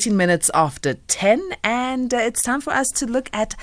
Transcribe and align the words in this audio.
18 0.00 0.16
minutes 0.16 0.50
after 0.54 0.94
10, 0.94 1.56
and 1.62 2.14
uh, 2.14 2.16
it's 2.16 2.42
time 2.42 2.62
for 2.62 2.72
us 2.72 2.88
to 2.88 3.04
look 3.04 3.28
at 3.34 3.54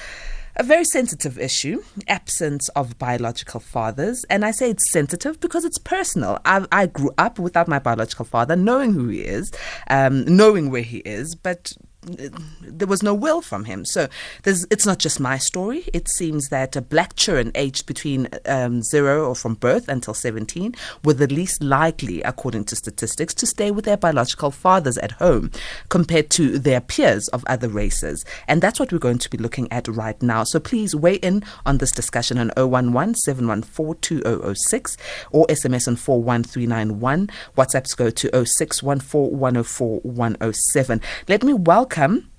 a 0.55 0.61
very 0.61 0.85
sensitive 0.85 1.39
issue 1.39 1.81
absence 2.07 2.69
of 2.69 2.95
biological 2.99 3.59
fathers. 3.59 4.23
And 4.29 4.45
I 4.45 4.51
say 4.51 4.69
it's 4.69 4.91
sensitive 4.91 5.39
because 5.39 5.65
it's 5.65 5.79
personal. 5.79 6.37
I, 6.45 6.67
I 6.71 6.85
grew 6.85 7.09
up 7.17 7.39
without 7.39 7.67
my 7.67 7.79
biological 7.79 8.25
father, 8.25 8.55
knowing 8.55 8.93
who 8.93 9.07
he 9.07 9.21
is, 9.21 9.51
um, 9.89 10.25
knowing 10.25 10.69
where 10.69 10.83
he 10.83 10.99
is, 10.99 11.33
but 11.33 11.73
there 12.01 12.87
was 12.87 13.01
no 13.01 13.13
will 13.13 13.41
from 13.41 13.65
him. 13.65 13.83
So 13.83 14.07
it's 14.45 14.85
not 14.85 14.99
just 14.99 15.19
my 15.19 15.37
story. 15.37 15.85
It 15.93 16.07
seems 16.07 16.49
that 16.49 16.89
black 16.89 17.15
children 17.15 17.51
aged 17.55 17.85
between 17.85 18.27
um, 18.45 18.83
zero 18.83 19.27
or 19.27 19.35
from 19.35 19.55
birth 19.55 19.89
until 19.89 20.13
17 20.13 20.75
were 21.03 21.13
the 21.13 21.27
least 21.27 21.61
likely, 21.63 22.21
according 22.21 22.65
to 22.65 22.75
statistics, 22.75 23.33
to 23.35 23.45
stay 23.45 23.71
with 23.71 23.85
their 23.85 23.97
biological 23.97 24.51
fathers 24.51 24.97
at 24.99 25.13
home 25.13 25.51
compared 25.89 26.29
to 26.31 26.59
their 26.59 26.81
peers 26.81 27.27
of 27.29 27.43
other 27.47 27.67
races. 27.67 28.23
And 28.47 28.61
that's 28.61 28.79
what 28.79 28.91
we're 28.91 28.99
going 28.99 29.17
to 29.19 29.29
be 29.29 29.37
looking 29.37 29.71
at 29.71 29.87
right 29.87 30.21
now. 30.21 30.43
So 30.43 30.59
please 30.59 30.95
weigh 30.95 31.15
in 31.15 31.43
on 31.65 31.79
this 31.79 31.91
discussion 31.91 32.37
on 32.37 32.51
011 32.55 33.15
714 33.15 33.99
2006 34.01 34.97
or 35.31 35.47
SMS 35.47 35.87
on 35.87 35.95
41391. 35.95 37.29
WhatsApps 37.57 37.97
go 37.97 38.09
to 38.09 38.45
0614 38.45 39.37
104 39.37 39.99
107. 40.01 41.01
Let 41.27 41.43
me 41.43 41.53
welcome 41.53 41.86
welcome. 41.87 42.29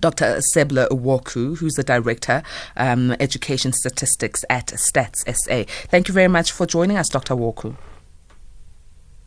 Dr. 0.00 0.40
Seble 0.52 0.88
Worku, 0.90 1.56
who's 1.58 1.74
the 1.74 1.84
Director, 1.84 2.42
um, 2.76 3.12
Education 3.20 3.72
Statistics 3.72 4.44
at 4.50 4.66
Stats 4.68 5.22
SA. 5.26 5.62
Thank 5.88 6.08
you 6.08 6.14
very 6.14 6.26
much 6.26 6.50
for 6.50 6.66
joining 6.66 6.96
us, 6.96 7.08
Dr. 7.08 7.34
Worku. 7.34 7.76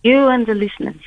You 0.04 0.28
and 0.28 0.46
the 0.46 0.54
listeners. 0.54 1.02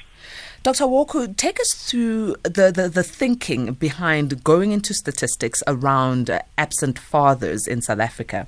Dr. 0.62 0.84
Worku, 0.84 1.36
take 1.36 1.60
us 1.60 1.74
through 1.74 2.36
the, 2.44 2.72
the, 2.72 2.88
the 2.88 3.02
thinking 3.02 3.74
behind 3.74 4.42
going 4.42 4.72
into 4.72 4.94
statistics 4.94 5.62
around 5.66 6.30
absent 6.56 6.98
fathers 6.98 7.66
in 7.66 7.82
South 7.82 8.00
Africa. 8.00 8.46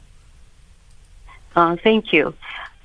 Uh, 1.55 1.77
thank 1.85 2.15
you. 2.15 2.33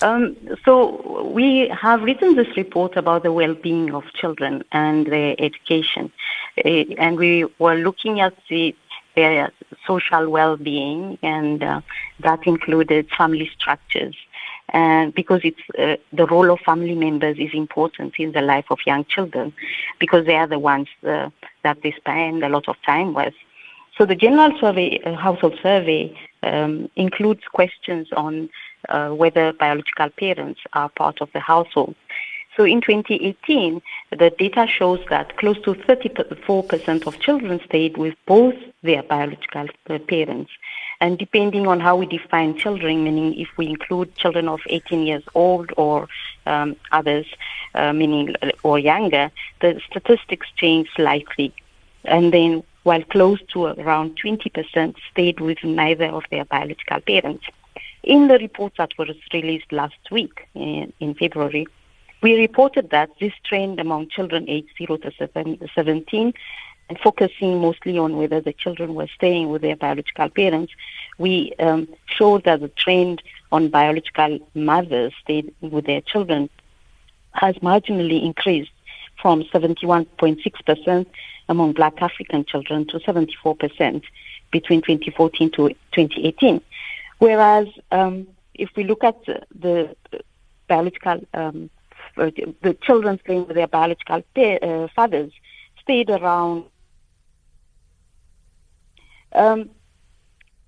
Um, 0.03 0.35
so 0.65 1.31
we 1.39 1.69
have 1.69 2.03
written 2.03 2.35
this 2.35 2.57
report 2.57 2.97
about 2.97 3.23
the 3.23 3.31
well-being 3.31 3.93
of 3.95 4.03
children 4.13 4.63
and 4.73 5.07
their 5.07 5.33
education, 5.39 6.11
uh, 6.57 6.69
and 6.97 7.17
we 7.17 7.45
were 7.57 7.75
looking 7.75 8.19
at 8.19 8.33
the 8.49 8.75
their 9.15 9.51
social 9.87 10.27
well-being, 10.29 11.19
and 11.21 11.63
uh, 11.63 11.81
that 12.19 12.45
included 12.53 13.07
family 13.17 13.49
structures. 13.57 14.15
And 14.69 15.13
because 15.13 15.41
it's 15.43 15.65
uh, 15.79 15.97
the 16.11 16.25
role 16.25 16.49
of 16.51 16.59
family 16.71 16.95
members 16.95 17.37
is 17.39 17.53
important 17.53 18.15
in 18.17 18.33
the 18.33 18.41
life 18.41 18.65
of 18.71 18.79
young 18.85 19.05
children, 19.05 19.53
because 19.99 20.25
they 20.25 20.35
are 20.35 20.47
the 20.47 20.59
ones 20.59 20.89
uh, 21.07 21.29
that 21.63 21.77
they 21.81 21.93
spend 21.93 22.43
a 22.43 22.49
lot 22.49 22.67
of 22.67 22.75
time 22.85 23.13
with. 23.13 23.35
So 23.97 24.05
the 24.05 24.15
general 24.15 24.51
survey, 24.59 24.99
uh, 25.05 25.15
household 25.15 25.57
survey, 25.61 26.01
um, 26.41 26.89
includes 26.95 27.43
questions 27.53 28.07
on 28.17 28.49
uh, 28.89 29.09
whether 29.09 29.53
biological 29.53 30.09
parents 30.09 30.61
are 30.73 30.89
part 30.89 31.21
of 31.21 31.31
the 31.33 31.39
household. 31.39 31.95
So 32.55 32.65
in 32.65 32.81
2018, 32.81 33.81
the 34.11 34.29
data 34.29 34.67
shows 34.67 34.99
that 35.09 35.37
close 35.37 35.59
to 35.61 35.73
34% 35.73 37.07
of 37.07 37.19
children 37.19 37.59
stayed 37.65 37.97
with 37.97 38.15
both 38.27 38.53
their 38.83 39.01
biological 39.01 39.67
uh, 39.89 39.97
parents. 39.99 40.51
And 41.01 41.17
depending 41.17 41.67
on 41.67 41.79
how 41.79 41.95
we 41.95 42.05
define 42.05 42.55
children, 42.57 43.03
meaning 43.03 43.33
if 43.39 43.49
we 43.57 43.67
include 43.67 44.15
children 44.15 44.47
of 44.47 44.61
18 44.67 45.07
years 45.07 45.23
old 45.33 45.71
or 45.77 46.07
um, 46.45 46.75
others, 46.91 47.25
uh, 47.73 47.91
meaning 47.91 48.35
uh, 48.43 48.51
or 48.61 48.77
younger, 48.77 49.31
the 49.61 49.81
statistics 49.89 50.47
change 50.55 50.89
slightly. 50.95 51.53
And 52.05 52.31
then 52.31 52.63
while 52.83 53.03
close 53.03 53.39
to 53.53 53.65
around 53.65 54.19
20% 54.23 54.95
stayed 55.11 55.39
with 55.39 55.63
neither 55.63 56.05
of 56.05 56.23
their 56.29 56.45
biological 56.45 56.99
parents. 57.01 57.45
In 58.03 58.27
the 58.27 58.37
report 58.37 58.73
that 58.77 58.91
was 58.97 59.09
released 59.33 59.71
last 59.71 60.11
week 60.11 60.47
in, 60.55 60.91
in 60.99 61.13
February, 61.13 61.67
we 62.21 62.35
reported 62.37 62.89
that 62.89 63.09
this 63.19 63.33
trend 63.45 63.79
among 63.79 64.09
children 64.09 64.45
aged 64.49 64.71
0 64.77 64.97
to 64.97 65.11
17 65.73 66.33
and 66.89 66.99
focusing 66.99 67.61
mostly 67.61 67.97
on 67.97 68.17
whether 68.17 68.41
the 68.41 68.51
children 68.51 68.93
were 68.93 69.07
staying 69.07 69.49
with 69.49 69.61
their 69.61 69.77
biological 69.77 70.29
parents, 70.29 70.73
we 71.17 71.53
um, 71.59 71.87
showed 72.05 72.43
that 72.43 72.59
the 72.59 72.67
trend 72.67 73.23
on 73.53 73.69
biological 73.69 74.39
mothers 74.53 75.13
staying 75.21 75.53
with 75.61 75.85
their 75.85 76.01
children 76.01 76.49
has 77.31 77.55
marginally 77.55 78.23
increased 78.23 78.71
from 79.21 79.43
71.6% 79.43 81.05
among 81.47 81.71
black 81.71 82.01
African 82.01 82.43
children 82.43 82.85
to 82.87 82.99
74% 82.99 84.03
between 84.51 84.81
2014 84.81 85.51
to 85.51 85.69
2018. 85.93 86.61
Whereas 87.23 87.69
um, 87.89 88.27
if 88.53 88.69
we 88.75 88.83
look 88.83 89.01
at 89.01 89.15
the, 89.57 89.95
biological, 90.67 91.21
um, 91.33 91.69
the 92.17 92.77
children 92.81 93.17
staying 93.23 93.47
with 93.47 93.55
their 93.55 93.67
biological 93.67 94.21
uh, 94.35 94.87
fathers 94.93 95.31
stayed 95.81 96.09
around. 96.09 96.65
Um, 99.31 99.69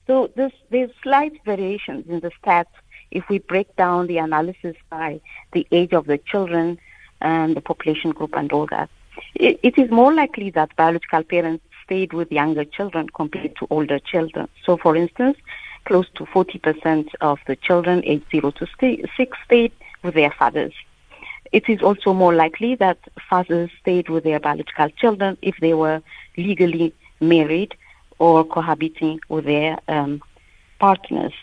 so 0.08 0.32
this, 0.38 0.54
there's 0.70 0.92
slight 1.04 1.34
variations 1.44 2.06
in 2.08 2.22
the 2.22 2.32
stats 2.42 2.76
if 3.12 3.28
we 3.28 3.40
break 3.40 3.76
down 3.76 4.08
the 4.08 4.20
analysis 4.20 4.78
by 4.90 5.20
the 5.52 5.68
age 5.74 5.92
of 5.92 6.06
the 6.06 6.20
children 6.20 6.80
and 7.20 7.58
the 7.58 7.62
population 7.62 8.12
group 8.12 8.34
and 8.34 8.54
all 8.54 8.68
that. 8.68 8.90
it, 9.36 9.60
it 9.62 9.78
is 9.78 9.92
more 9.92 10.14
likely 10.14 10.52
that 10.52 10.74
biological 10.78 11.24
parents 11.24 11.66
stayed 11.84 12.14
with 12.14 12.32
younger 12.32 12.64
children 12.64 13.10
compared 13.10 13.58
to 13.58 13.68
older 13.70 14.00
children. 14.00 14.48
So, 14.66 14.78
for 14.78 14.96
instance, 14.96 15.38
close 15.86 16.08
to 16.16 16.26
40% 16.26 17.10
of 17.22 17.40
the 17.48 17.56
children 17.56 18.04
aged 18.06 18.26
0 18.32 18.52
to 18.52 18.68
6 19.18 19.38
stayed 19.46 19.72
with 20.04 20.14
their 20.14 20.32
fathers. 20.32 20.74
It 21.52 21.70
is 21.70 21.82
also 21.82 22.14
more 22.14 22.34
likely 22.34 22.76
that 22.76 22.98
fathers 23.30 23.70
stayed 23.82 24.10
with 24.10 24.24
their 24.24 24.40
biological 24.40 24.90
children 24.90 25.38
if 25.42 25.56
they 25.62 25.74
were 25.74 26.02
legally 26.38 26.94
married 27.20 27.76
or 28.20 28.44
cohabiting 28.44 29.20
with 29.30 29.46
their 29.46 29.80
um, 29.88 30.22
partners. 30.80 31.34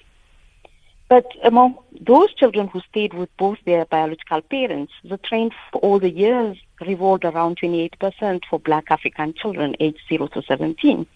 But 1.09 1.27
among 1.45 1.77
those 2.01 2.33
children 2.35 2.69
who 2.69 2.81
stayed 2.89 3.13
with 3.13 3.29
both 3.37 3.59
their 3.67 3.85
biological 3.85 4.41
parents, 4.41 4.93
the 5.05 5.19
trend 5.19 5.53
for 5.71 5.79
all 5.81 5.99
the 5.99 6.11
years 6.11 6.57
revolved 6.81 7.25
around 7.25 7.59
28% 7.59 8.43
for 8.49 8.59
black 8.59 8.87
African 8.91 9.35
children 9.35 9.77
aged 9.79 10.01
0 10.09 10.29
to 10.29 10.43
17. 10.43 11.07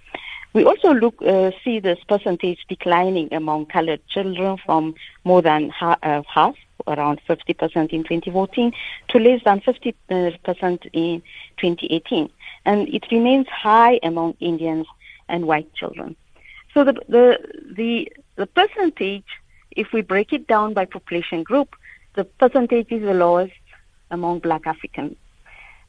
We 0.56 0.64
also 0.64 0.94
look 0.94 1.20
uh, 1.20 1.50
see 1.62 1.80
this 1.80 1.98
percentage 2.08 2.64
declining 2.66 3.28
among 3.34 3.66
colored 3.66 4.00
children 4.08 4.56
from 4.64 4.94
more 5.22 5.42
than 5.42 5.68
ha- 5.68 5.98
uh, 6.02 6.22
half, 6.26 6.54
around 6.86 7.20
50% 7.28 7.92
in 7.92 8.02
2014, 8.04 8.72
to 9.08 9.18
less 9.18 9.42
than 9.44 9.60
50% 9.60 9.92
uh, 10.10 10.88
in 10.94 11.22
2018. 11.58 12.30
And 12.64 12.88
it 12.88 13.04
remains 13.12 13.46
high 13.48 14.00
among 14.02 14.34
Indians 14.40 14.86
and 15.28 15.46
white 15.46 15.74
children. 15.74 16.16
So 16.72 16.84
the, 16.84 16.94
the, 17.06 17.38
the, 17.76 18.10
the 18.36 18.46
percentage, 18.46 19.26
if 19.72 19.92
we 19.92 20.00
break 20.00 20.32
it 20.32 20.46
down 20.46 20.72
by 20.72 20.86
population 20.86 21.42
group, 21.42 21.76
the 22.14 22.24
percentage 22.24 22.90
is 22.90 23.02
the 23.02 23.12
lowest 23.12 23.52
among 24.10 24.38
black 24.38 24.66
Africans. 24.66 25.18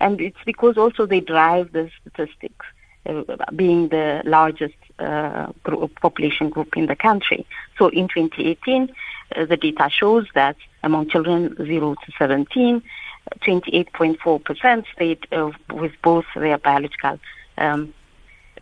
And 0.01 0.19
it's 0.19 0.43
because 0.45 0.77
also 0.77 1.05
they 1.05 1.21
drive 1.21 1.71
the 1.71 1.89
statistics. 2.01 2.65
Uh, 3.07 3.23
being 3.55 3.87
the 3.87 4.21
largest 4.25 4.75
uh, 4.99 5.47
group, 5.63 5.97
population 6.01 6.49
group 6.49 6.75
in 6.75 6.87
the 6.87 6.95
country. 6.95 7.45
So 7.77 7.87
in 7.87 8.09
2018, 8.09 8.89
uh, 9.35 9.45
the 9.45 9.55
data 9.55 9.89
shows 9.89 10.25
that 10.35 10.57
among 10.83 11.09
children 11.09 11.55
0 11.55 11.95
to 11.95 12.11
17, 12.17 12.81
28.4% 13.41 14.83
stayed 14.93 15.25
with 15.71 15.93
both 16.01 16.25
their 16.35 16.57
biological 16.57 17.19
um, 17.57 17.93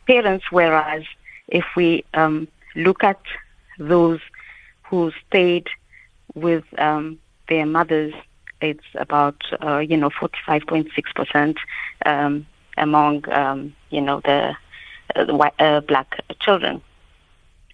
parents, 0.05 0.45
whereas 0.51 1.03
if 1.47 1.65
we 1.75 2.03
um, 2.13 2.47
look 2.75 3.03
at 3.03 3.21
those 3.79 4.19
who 4.83 5.11
stayed 5.27 5.67
with 6.35 6.65
um, 6.77 7.17
their 7.49 7.65
mothers, 7.65 8.13
it's 8.61 8.85
about, 8.95 9.41
uh, 9.63 9.79
you 9.79 9.97
know, 9.97 10.09
45.6% 10.09 11.55
um, 12.05 12.45
among 12.77 13.27
um, 13.31 13.75
you 13.89 14.01
know 14.01 14.21
the, 14.21 14.55
uh, 15.15 15.49
uh, 15.59 15.81
black 15.81 16.19
children. 16.39 16.81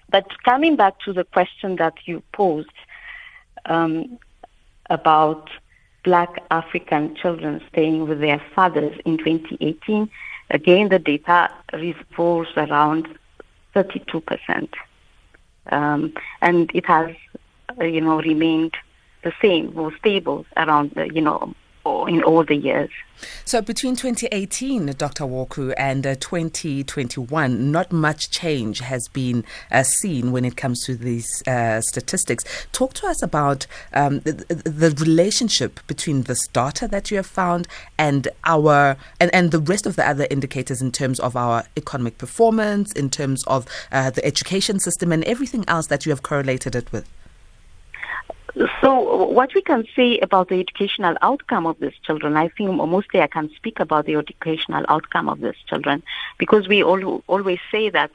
But 0.09 0.27
coming 0.43 0.75
back 0.75 0.99
to 1.05 1.13
the 1.13 1.23
question 1.23 1.77
that 1.77 1.93
you 2.05 2.21
posed 2.33 2.69
um, 3.65 4.19
about 4.89 5.49
black 6.03 6.43
African 6.51 7.15
children 7.15 7.61
staying 7.69 8.07
with 8.07 8.19
their 8.19 8.41
fathers 8.53 8.99
in 9.05 9.17
2018, 9.17 10.09
again 10.49 10.89
the 10.89 10.99
data 10.99 11.49
revolves 11.73 12.49
around 12.57 13.07
32 13.73 14.19
percent, 14.21 14.73
um, 15.71 16.13
and 16.41 16.69
it 16.73 16.85
has 16.85 17.15
uh, 17.79 17.83
you 17.85 18.01
know 18.01 18.19
remained 18.21 18.75
the 19.23 19.31
same 19.41 19.71
or 19.77 19.95
stable 19.97 20.45
around 20.57 20.91
you 21.13 21.21
know 21.21 21.53
in 21.85 22.23
all 22.23 22.43
the 22.43 22.55
years. 22.55 22.89
So 23.45 23.61
between 23.61 23.95
2018, 23.95 24.87
Dr. 24.97 25.25
Worku, 25.25 25.73
and 25.77 26.05
uh, 26.07 26.15
2021, 26.15 27.71
not 27.71 27.91
much 27.91 28.29
change 28.31 28.79
has 28.79 29.07
been 29.09 29.43
uh, 29.71 29.83
seen 29.83 30.31
when 30.31 30.45
it 30.45 30.57
comes 30.57 30.83
to 30.85 30.95
these 30.95 31.43
uh, 31.47 31.81
statistics. 31.81 32.43
Talk 32.71 32.93
to 32.95 33.07
us 33.07 33.21
about 33.21 33.67
um, 33.93 34.19
the, 34.21 34.33
the, 34.63 34.91
relationship 35.01 35.79
between 35.87 36.23
this 36.23 36.47
data 36.47 36.87
that 36.87 37.11
you 37.11 37.17
have 37.17 37.25
found 37.27 37.67
and 37.97 38.27
our 38.45 38.97
and, 39.19 39.33
and 39.33 39.51
the 39.51 39.59
rest 39.59 39.85
of 39.85 39.95
the 39.95 40.07
other 40.07 40.27
indicators 40.29 40.81
in 40.81 40.91
terms 40.91 41.19
of 41.19 41.35
our 41.35 41.65
economic 41.77 42.17
performance, 42.17 42.91
in 42.93 43.09
terms 43.09 43.43
of 43.45 43.67
uh, 43.91 44.09
the 44.09 44.25
education 44.25 44.79
system, 44.79 45.11
and 45.11 45.23
everything 45.25 45.63
else 45.67 45.87
that 45.87 46.05
you 46.05 46.11
have 46.11 46.23
correlated 46.23 46.75
it 46.75 46.91
with. 46.91 47.07
So 48.81 49.27
what 49.27 49.53
we 49.55 49.61
can 49.61 49.85
say 49.95 50.19
about 50.19 50.49
the 50.49 50.59
educational 50.59 51.15
outcome 51.21 51.65
of 51.65 51.79
these 51.79 51.93
children, 52.03 52.35
I 52.35 52.49
think 52.49 52.71
mostly 52.75 53.21
I 53.21 53.27
can 53.27 53.49
speak 53.55 53.79
about 53.79 54.05
the 54.05 54.15
educational 54.15 54.83
outcome 54.89 55.29
of 55.29 55.39
these 55.39 55.55
children 55.67 56.03
because 56.37 56.67
we 56.67 56.83
all, 56.83 57.23
always 57.27 57.59
say 57.71 57.89
that 57.89 58.11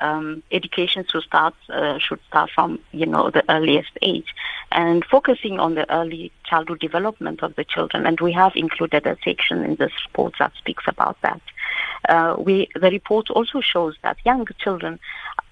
um, 0.00 0.42
education 0.52 1.04
should 1.10 1.24
start 1.24 1.54
uh, 1.70 1.98
should 1.98 2.20
start 2.28 2.50
from 2.54 2.78
you 2.92 3.06
know 3.06 3.30
the 3.30 3.42
earliest 3.50 3.90
age 4.02 4.34
and 4.70 5.04
focusing 5.04 5.58
on 5.58 5.74
the 5.74 5.90
early 5.92 6.30
childhood 6.44 6.80
development 6.80 7.42
of 7.42 7.56
the 7.56 7.64
children. 7.64 8.06
And 8.06 8.20
we 8.20 8.32
have 8.32 8.52
included 8.54 9.06
a 9.06 9.16
section 9.24 9.64
in 9.64 9.76
this 9.76 9.92
report 10.06 10.34
that 10.38 10.52
speaks 10.56 10.84
about 10.86 11.16
that. 11.22 11.40
Uh, 12.08 12.36
we 12.38 12.68
the 12.74 12.90
report 12.90 13.30
also 13.30 13.60
shows 13.60 13.96
that 14.02 14.18
young 14.24 14.46
children 14.58 15.00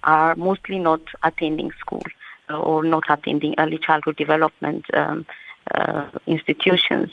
are 0.05 0.37
mostly 0.37 0.79
not 0.79 1.01
attending 1.23 1.73
school 1.81 2.03
or 2.51 2.85
not 2.85 3.05
attending 3.09 3.55
early 3.59 3.79
childhood 3.79 4.17
development 4.17 4.85
um, 4.95 5.27
uh, 5.75 6.09
institutions. 6.27 7.11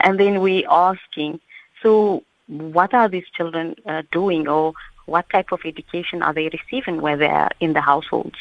And 0.00 0.18
then 0.18 0.40
we 0.40 0.66
asking, 0.66 1.40
so 1.82 2.22
what 2.46 2.92
are 2.94 3.08
these 3.08 3.28
children 3.36 3.76
uh, 3.86 4.02
doing 4.10 4.48
or 4.48 4.74
what 5.06 5.28
type 5.30 5.52
of 5.52 5.60
education 5.64 6.22
are 6.22 6.32
they 6.32 6.48
receiving 6.48 7.00
where 7.00 7.16
they 7.16 7.28
are 7.28 7.50
in 7.60 7.72
the 7.74 7.80
households? 7.80 8.36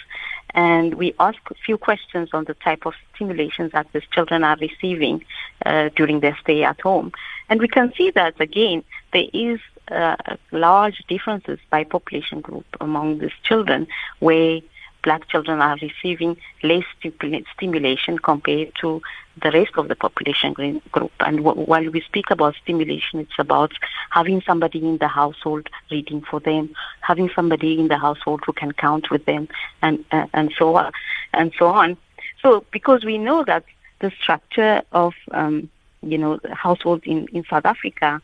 And 0.56 0.96
we 0.96 1.14
ask 1.20 1.40
a 1.50 1.56
few 1.56 1.78
questions 1.78 2.30
on 2.34 2.46
the 2.46 2.54
type 2.54 2.86
of 2.86 2.94
stimulations 3.16 3.72
that 3.72 3.88
these 3.92 4.04
children 4.12 4.44
are 4.44 4.58
receiving 4.62 5.26
uh, 5.66 5.90
during 5.96 6.20
their 6.20 6.38
stay 6.42 6.64
at 6.64 6.80
home. 6.80 7.12
And 7.50 7.60
we 7.60 7.68
can 7.68 7.92
see 7.98 8.12
that, 8.12 8.40
again, 8.40 8.84
there 9.12 9.28
is 9.34 9.60
uh, 9.90 10.16
large 10.52 11.04
differences 11.08 11.60
by 11.70 11.84
population 11.84 12.42
group 12.42 12.66
among 12.80 13.20
these 13.20 13.32
children 13.44 13.88
where 14.20 14.62
black 15.04 15.28
children 15.28 15.62
are 15.62 15.78
receiving 15.82 16.38
less 16.64 16.84
stimulation 17.56 18.18
compared 18.18 18.74
to 18.82 19.02
the 19.42 19.52
rest 19.52 19.72
of 19.78 19.88
the 19.88 19.96
population 19.96 20.54
group. 20.54 21.12
And 21.20 21.44
w- 21.44 21.66
while 21.66 21.90
we 21.90 22.02
speak 22.02 22.32
about 22.32 22.56
stimulation, 22.62 23.20
it's 23.20 23.40
about 23.40 23.74
having 24.10 24.42
somebody 24.42 24.80
in 24.80 24.98
the 24.98 25.08
household 25.08 25.70
reading 25.92 26.22
for 26.22 26.40
them, 26.40 26.74
having 27.02 27.30
somebody 27.36 27.80
in 27.80 27.88
the 27.88 27.98
household 27.98 28.42
who 28.46 28.54
can 28.54 28.72
count 28.72 29.12
with 29.12 29.26
them, 29.26 29.48
and 29.82 30.04
uh, 30.12 30.28
and 30.34 30.54
so 30.58 30.76
on, 30.76 30.92
and 31.34 31.52
so 31.58 31.68
on. 31.68 31.98
So 32.42 32.66
because 32.72 33.04
we 33.04 33.18
know 33.18 33.44
that 33.46 33.64
the 34.00 34.12
structure 34.22 34.82
of 34.92 35.14
um, 35.32 35.70
you 36.02 36.18
know 36.18 36.40
households 36.52 37.04
in, 37.06 37.28
in 37.34 37.44
South 37.50 37.66
Africa 37.66 38.22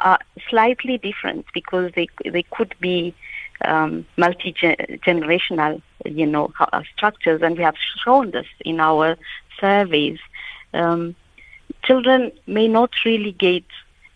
are 0.00 0.18
slightly 0.48 0.98
different 0.98 1.46
because 1.54 1.92
they 1.94 2.08
they 2.24 2.42
could 2.42 2.74
be 2.80 3.14
um, 3.64 4.06
multi-generational, 4.16 5.82
you 6.04 6.26
know, 6.26 6.52
structures, 6.94 7.42
and 7.42 7.56
we 7.56 7.64
have 7.64 7.76
shown 8.04 8.30
this 8.30 8.46
in 8.60 8.80
our 8.80 9.16
surveys. 9.60 10.18
Um, 10.74 11.16
children 11.82 12.32
may 12.46 12.68
not 12.68 12.90
really 13.04 13.32
get, 13.32 13.64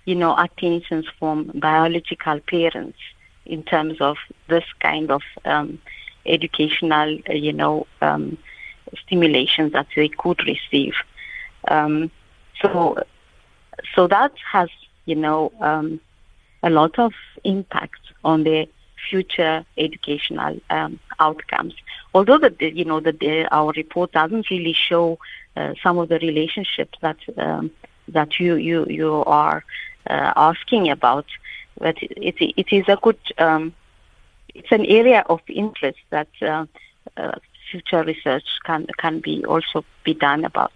you 0.05 0.15
know, 0.15 0.37
attentions 0.37 1.07
from 1.19 1.51
biological 1.55 2.41
parents 2.41 2.99
in 3.47 3.63
terms 3.63 4.01
of 4.01 4.17
this 4.49 4.65
kind 4.81 5.11
of 5.11 5.23
um, 5.45 5.81
educational, 6.27 7.19
you 7.29 7.53
know, 7.53 7.87
um, 8.01 8.39
that 9.11 9.87
they 9.97 10.09
could 10.09 10.41
receive. 10.47 10.95
Um, 11.69 12.11
so, 12.61 13.03
so 13.95 14.07
that 14.07 14.33
has, 14.51 14.69
you 15.07 15.17
know, 15.17 15.53
um, 15.61 16.01
a 16.63 16.71
lot 16.71 16.99
of 16.99 17.13
impact 17.45 18.01
on 18.25 18.45
the 18.45 18.69
future 19.09 19.65
educational 19.77 20.61
um, 20.71 20.99
outcomes. 21.19 21.75
Although 22.15 22.39
the 22.39 22.55
you 22.61 22.85
know 22.85 23.01
the, 23.01 23.49
our 23.51 23.73
report 23.77 24.13
doesn't 24.13 24.51
really 24.51 24.75
show 24.75 25.19
uh, 25.57 25.75
some 25.83 25.99
of 25.99 26.09
the 26.09 26.19
relationships 26.19 26.99
that 27.01 27.19
um, 27.37 27.71
that 28.09 28.39
you 28.39 28.57
you 28.57 28.87
you 28.87 29.15
are 29.25 29.65
uh, 30.09 30.33
asking 30.37 30.91
about, 30.91 31.27
but 31.79 31.97
it, 32.03 32.37
it, 32.41 32.55
it 32.57 32.73
is 32.73 32.85
a 32.89 32.99
good 33.03 33.19
um, 33.39 33.75
it's 34.55 34.73
an 34.73 34.85
area 34.87 35.25
of 35.29 35.41
interest 35.49 35.99
that 36.11 36.29
uh, 36.43 36.67
uh 37.17 37.33
future 37.71 38.03
research 38.05 38.45
can 38.65 38.87
can 38.99 39.21
be 39.21 39.45
also 39.45 39.85
be 40.05 40.15
done 40.15 40.45
about. 40.45 40.73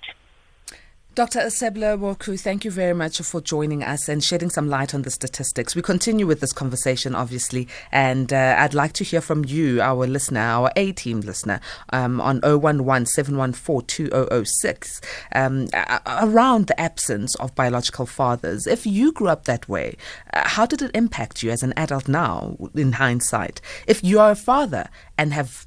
Dr. 1.17 1.49
Seble 1.49 1.97
Worku, 1.99 2.39
thank 2.39 2.63
you 2.63 2.71
very 2.71 2.93
much 2.93 3.23
for 3.23 3.41
joining 3.41 3.83
us 3.83 4.07
and 4.07 4.23
shedding 4.23 4.51
some 4.51 4.69
light 4.69 4.95
on 4.95 5.01
the 5.01 5.11
statistics. 5.11 5.75
We 5.75 5.81
continue 5.81 6.27
with 6.27 6.41
this 6.41 6.53
conversation, 6.53 7.15
obviously, 7.15 7.69
and 7.91 8.35
uh, 8.35 8.57
I'd 8.59 8.75
like 8.75 8.93
to 8.93 9.05
hear 9.05 9.23
from 9.23 9.43
you, 9.47 9.81
our 9.81 10.07
listener, 10.07 10.41
our 10.41 10.71
A 10.77 10.93
team 10.93 11.21
listener, 11.21 11.63
um, 11.91 12.21
on 12.21 12.41
011 12.45 13.07
714 13.07 13.87
2006, 13.87 15.01
um, 15.35 15.69
around 16.07 16.67
the 16.67 16.79
absence 16.79 17.35
of 17.37 17.55
biological 17.55 18.05
fathers. 18.05 18.67
If 18.67 18.85
you 18.85 19.11
grew 19.11 19.29
up 19.29 19.47
that 19.47 19.67
way, 19.71 19.97
uh, 20.35 20.47
how 20.47 20.67
did 20.67 20.83
it 20.83 20.91
impact 20.95 21.43
you 21.43 21.51
as 21.51 21.63
an 21.63 21.73
adult 21.79 22.09
now, 22.09 22.59
in 22.75 22.93
hindsight? 22.93 23.63
If 23.87 24.05
you 24.05 24.21
are 24.21 24.33
a 24.33 24.37
father 24.37 24.91
and 25.17 25.33
have 25.33 25.67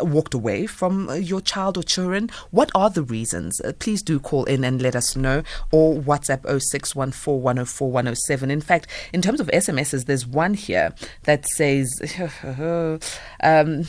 walked 0.00 0.34
away 0.34 0.66
from 0.66 1.08
uh, 1.08 1.14
your 1.14 1.40
child 1.40 1.78
or 1.78 1.82
children? 1.82 2.30
What 2.50 2.70
are 2.74 2.90
the 2.90 3.02
reasons? 3.02 3.58
Uh, 3.60 3.72
please 3.78 4.02
do 4.02 4.20
call 4.20 4.44
in 4.44 4.64
and 4.64 4.82
let 4.82 4.94
us 4.96 5.16
know 5.16 5.42
or 5.70 5.94
WhatsApp 5.96 6.42
0614104107. 6.42 8.50
In 8.50 8.60
fact, 8.60 8.86
in 9.12 9.22
terms 9.22 9.40
of 9.40 9.46
SMSs, 9.48 10.04
there's 10.06 10.26
one 10.26 10.54
here 10.54 10.94
that 11.24 11.46
says, 11.46 12.00
um, 13.42 13.84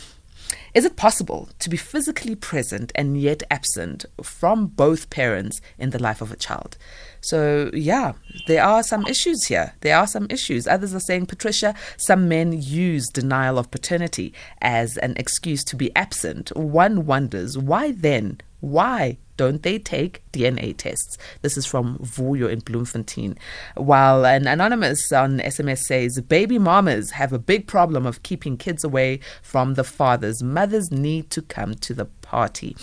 is 0.74 0.86
it 0.86 0.96
possible 0.96 1.50
to 1.60 1.70
be 1.70 1.78
physically 1.78 2.36
present 2.36 2.92
and 2.96 3.20
yet 3.20 3.44
absent 3.50 4.06
from 4.22 4.68
both 4.68 5.10
parents 5.10 5.62
in 5.78 5.90
the 5.90 6.02
life 6.02 6.22
of 6.22 6.32
a 6.32 6.36
child? 6.36 6.78
So, 7.22 7.70
yeah, 7.74 8.14
there 8.48 8.64
are 8.64 8.84
some 8.84 9.06
issues 9.08 9.46
here. 9.46 9.74
There 9.82 9.98
are 9.98 10.08
some 10.08 10.28
issues. 10.30 10.68
Others 10.68 10.96
are 10.96 11.00
saying, 11.00 11.26
Patricia, 11.26 11.76
some 11.98 12.30
men 12.30 12.54
use 12.54 13.08
denial 13.10 13.58
of 13.58 13.72
paternity 13.72 14.34
as 14.62 14.98
an 14.98 15.16
excuse 15.18 15.64
to 15.66 15.76
be 15.76 15.94
absent. 15.96 16.56
One 16.56 17.06
wonders, 17.06 17.58
why 17.58 17.92
then? 17.92 18.40
Why 18.62 19.18
don't 19.40 19.64
they 19.64 19.80
take 19.80 20.22
DNA 20.34 20.76
tests? 20.76 21.18
This 21.44 21.56
is 21.56 21.66
from 21.66 21.98
Vuyo 22.00 22.52
in 22.52 22.60
Bloemfontein. 22.60 23.38
While 23.76 24.26
an 24.26 24.48
anonymous 24.48 25.14
on 25.14 25.40
SMS 25.40 25.78
says, 25.84 26.20
baby 26.20 26.60
mamas 26.60 27.12
have 27.12 27.32
a 27.32 27.40
big 27.40 27.66
problem 27.66 28.06
of 28.06 28.22
keeping 28.22 28.58
kids 28.58 28.84
away 28.84 29.22
from 29.42 29.76
the 29.76 29.86
fathers. 29.86 30.44
Mothers 30.44 30.92
need 30.92 31.30
to 31.30 31.42
come 31.42 31.76
to 31.76 31.94
the 31.94 32.04
party. 32.04 32.76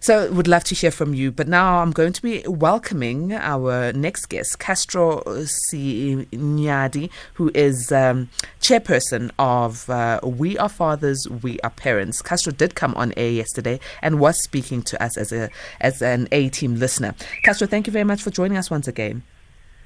So, 0.00 0.30
would 0.32 0.46
love 0.46 0.64
to 0.64 0.74
hear 0.74 0.90
from 0.90 1.12
you. 1.12 1.32
But 1.32 1.48
now 1.48 1.78
I'm 1.78 1.90
going 1.90 2.12
to 2.12 2.22
be 2.22 2.44
welcoming 2.46 3.32
our 3.32 3.92
next 3.92 4.26
guest, 4.26 4.58
Castro 4.58 5.22
Sinyadi, 5.26 7.10
who 7.34 7.50
is 7.54 7.90
um, 7.90 8.30
chairperson 8.60 9.30
of 9.38 9.90
uh, 9.90 10.20
We 10.22 10.56
Are 10.58 10.68
Fathers, 10.68 11.26
We 11.42 11.58
Are 11.60 11.70
Parents. 11.70 12.22
Castro 12.22 12.52
did 12.52 12.74
come 12.76 12.94
on 12.94 13.12
air 13.16 13.30
yesterday 13.30 13.80
and 14.00 14.20
was 14.20 14.40
speaking 14.40 14.82
to 14.82 15.02
us 15.02 15.16
as 15.16 15.32
a 15.32 15.50
as 15.80 16.00
an 16.00 16.28
A 16.30 16.48
team 16.48 16.76
listener. 16.76 17.14
Castro, 17.42 17.66
thank 17.66 17.86
you 17.86 17.92
very 17.92 18.04
much 18.04 18.22
for 18.22 18.30
joining 18.30 18.56
us 18.56 18.70
once 18.70 18.86
again. 18.86 19.22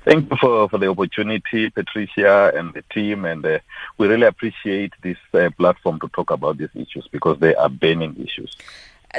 Thank 0.04 0.30
you 0.30 0.36
for, 0.36 0.68
for 0.68 0.78
the 0.78 0.88
opportunity, 0.88 1.70
Patricia 1.70 2.52
and 2.56 2.74
the 2.74 2.82
team, 2.92 3.24
and 3.24 3.46
uh, 3.46 3.60
we 3.98 4.08
really 4.08 4.26
appreciate 4.26 4.92
this 5.00 5.16
uh, 5.32 5.48
platform 5.56 6.00
to 6.00 6.08
talk 6.08 6.32
about 6.32 6.58
these 6.58 6.74
issues 6.74 7.06
because 7.06 7.38
they 7.38 7.54
are 7.54 7.68
burning 7.68 8.16
issues 8.20 8.56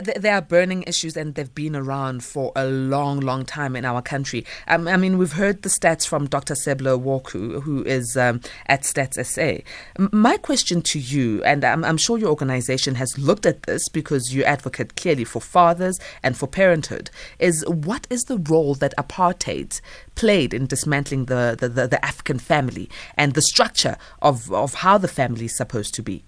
there 0.02 0.36
are 0.36 0.42
burning 0.42 0.84
issues 0.84 1.16
and 1.16 1.36
they've 1.36 1.54
been 1.54 1.76
around 1.76 2.24
for 2.24 2.52
a 2.56 2.66
long, 2.66 3.20
long 3.20 3.46
time 3.46 3.76
in 3.76 3.86
our 3.86 4.02
country. 4.02 4.46
Um, 4.68 4.88
I 4.88 4.98
mean, 4.98 5.18
we've 5.18 5.34
heard 5.34 5.62
the 5.62 5.70
stats 5.70 6.08
from 6.08 6.28
Dr. 6.28 6.56
Seble 6.56 7.02
Worku, 7.02 7.62
who 7.62 7.84
is 7.84 8.18
um, 8.18 8.42
at 8.68 8.82
Stats 8.82 9.24
SA. 9.24 9.64
My 10.12 10.38
question 10.38 10.82
to 10.84 11.00
you, 11.00 11.44
and 11.44 11.64
I'm, 11.64 11.84
I'm 11.86 11.98
sure 11.98 12.18
your 12.18 12.30
organization 12.30 12.96
has 12.96 13.18
looked 13.18 13.46
at 13.46 13.64
this 13.64 13.88
because 13.90 14.34
you 14.34 14.44
advocate 14.44 14.96
clearly 14.96 15.26
for 15.26 15.40
fathers 15.40 16.00
and 16.24 16.36
for 16.36 16.48
parenthood, 16.48 17.10
is 17.40 17.64
what 17.68 18.08
is 18.10 18.24
the 18.24 18.38
role 18.38 18.76
that 18.76 18.94
apartheid 18.98 19.80
played 20.16 20.54
in 20.54 20.66
dismantling 20.66 21.26
the, 21.26 21.56
the, 21.60 21.70
the, 21.70 21.88
the 21.88 22.04
African 22.06 22.40
family 22.40 22.90
and 23.16 23.34
the 23.34 23.42
structure 23.42 23.98
of, 24.22 24.52
of 24.52 24.76
how 24.76 24.98
the 24.98 25.08
family 25.08 25.46
is 25.46 25.56
supposed 25.56 25.94
to 25.96 26.02
be? 26.02 26.24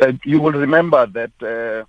Uh, 0.00 0.12
you 0.24 0.40
will 0.40 0.52
remember 0.52 1.06
that. 1.06 1.32
Uh 1.42 1.86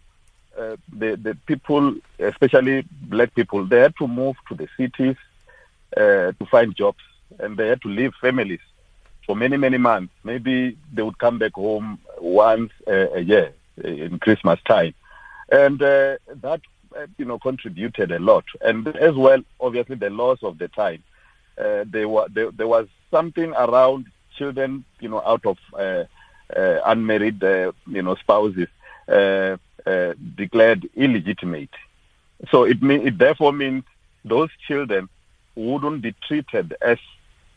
uh, 0.58 0.78
the, 0.92 1.16
the 1.16 1.36
people, 1.46 1.96
especially 2.20 2.86
black 3.02 3.34
people, 3.36 3.66
they 3.66 3.80
had 3.80 3.96
to 3.98 4.08
move 4.08 4.36
to 4.48 4.56
the 4.56 4.68
cities 4.78 5.16
uh, 5.96 6.32
to 6.32 6.46
find 6.50 6.76
jobs, 6.76 7.04
and 7.40 7.58
they 7.58 7.68
had 7.68 7.82
to 7.82 7.88
leave 7.88 8.14
families 8.20 8.60
for 9.26 9.36
many, 9.36 9.58
many 9.58 9.78
months. 9.78 10.14
Maybe 10.24 10.78
they 10.94 11.02
would 11.02 11.20
come 11.20 11.38
back 11.38 11.54
home 11.54 12.00
once 12.20 12.72
a 12.88 13.20
year 13.20 13.54
in 13.84 14.20
Christmas 14.20 14.60
time. 14.66 14.94
And 15.50 15.82
uh, 15.82 16.18
that, 16.28 16.62
uh, 16.98 17.08
you 17.18 17.26
know, 17.26 17.38
contributed 17.38 18.12
a 18.12 18.20
lot. 18.20 18.46
And 18.62 18.88
as 18.88 19.16
well, 19.16 19.42
obviously, 19.60 19.96
the 19.96 20.10
loss 20.10 20.40
of 20.44 20.58
the 20.58 20.68
time. 20.70 21.04
There, 21.58 22.08
were, 22.08 22.28
there, 22.30 22.52
there, 22.52 22.68
was 22.68 22.88
something 23.12 23.52
around 23.54 24.06
children, 24.38 24.86
you 25.00 25.10
know, 25.10 25.22
out 25.26 25.46
of 25.46 25.58
uh, 25.74 26.04
uh, 26.56 26.80
unmarried, 26.86 27.44
uh, 27.44 27.72
you 27.88 28.02
know, 28.02 28.16
spouses 28.16 28.68
declared 30.36 30.90
illegitimate. 30.96 31.76
So 32.52 32.64
it, 32.64 32.82
mean, 32.82 33.08
it 33.08 33.18
therefore 33.18 33.54
means 33.54 33.84
those 34.24 34.50
children 34.68 35.10
wouldn't 35.56 36.02
be 36.02 36.14
treated 36.28 36.76
as 36.82 37.00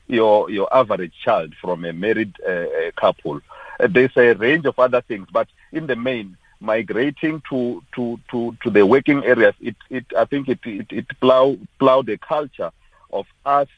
your 0.07 0.51
your 0.51 0.69
average 0.75 1.13
child 1.25 1.55
from 1.61 1.85
a 1.85 1.93
married 1.93 2.35
uh, 2.47 2.65
couple. 2.97 3.41
Uh, 3.79 3.89
there's 3.89 4.17
a 4.17 4.33
range 4.35 4.67
of 4.67 4.79
other 4.79 5.01
things, 5.01 5.27
but 5.33 5.49
in 5.73 5.87
the 5.87 5.97
main, 5.97 6.37
migrating 6.61 7.43
to 7.49 7.83
to 7.95 8.19
to, 8.31 8.57
to 8.63 8.71
the 8.71 8.85
working 8.85 9.25
areas, 9.25 9.55
it, 9.61 9.77
it 9.89 10.05
I 10.17 10.25
think 10.25 10.49
it 10.49 10.61
it, 10.65 10.87
it 10.91 11.07
plow 11.21 11.57
plowed 11.79 12.07
the 12.07 12.19
culture 12.19 12.71
of 13.13 13.27
us 13.45 13.69